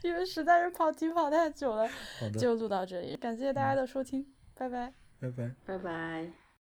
[0.02, 1.90] 因为实在是跑题跑太久了，
[2.40, 4.94] 就录到这里，感谢大家的收听，拜拜。
[5.20, 5.56] 拜拜。
[5.66, 6.43] 拜拜。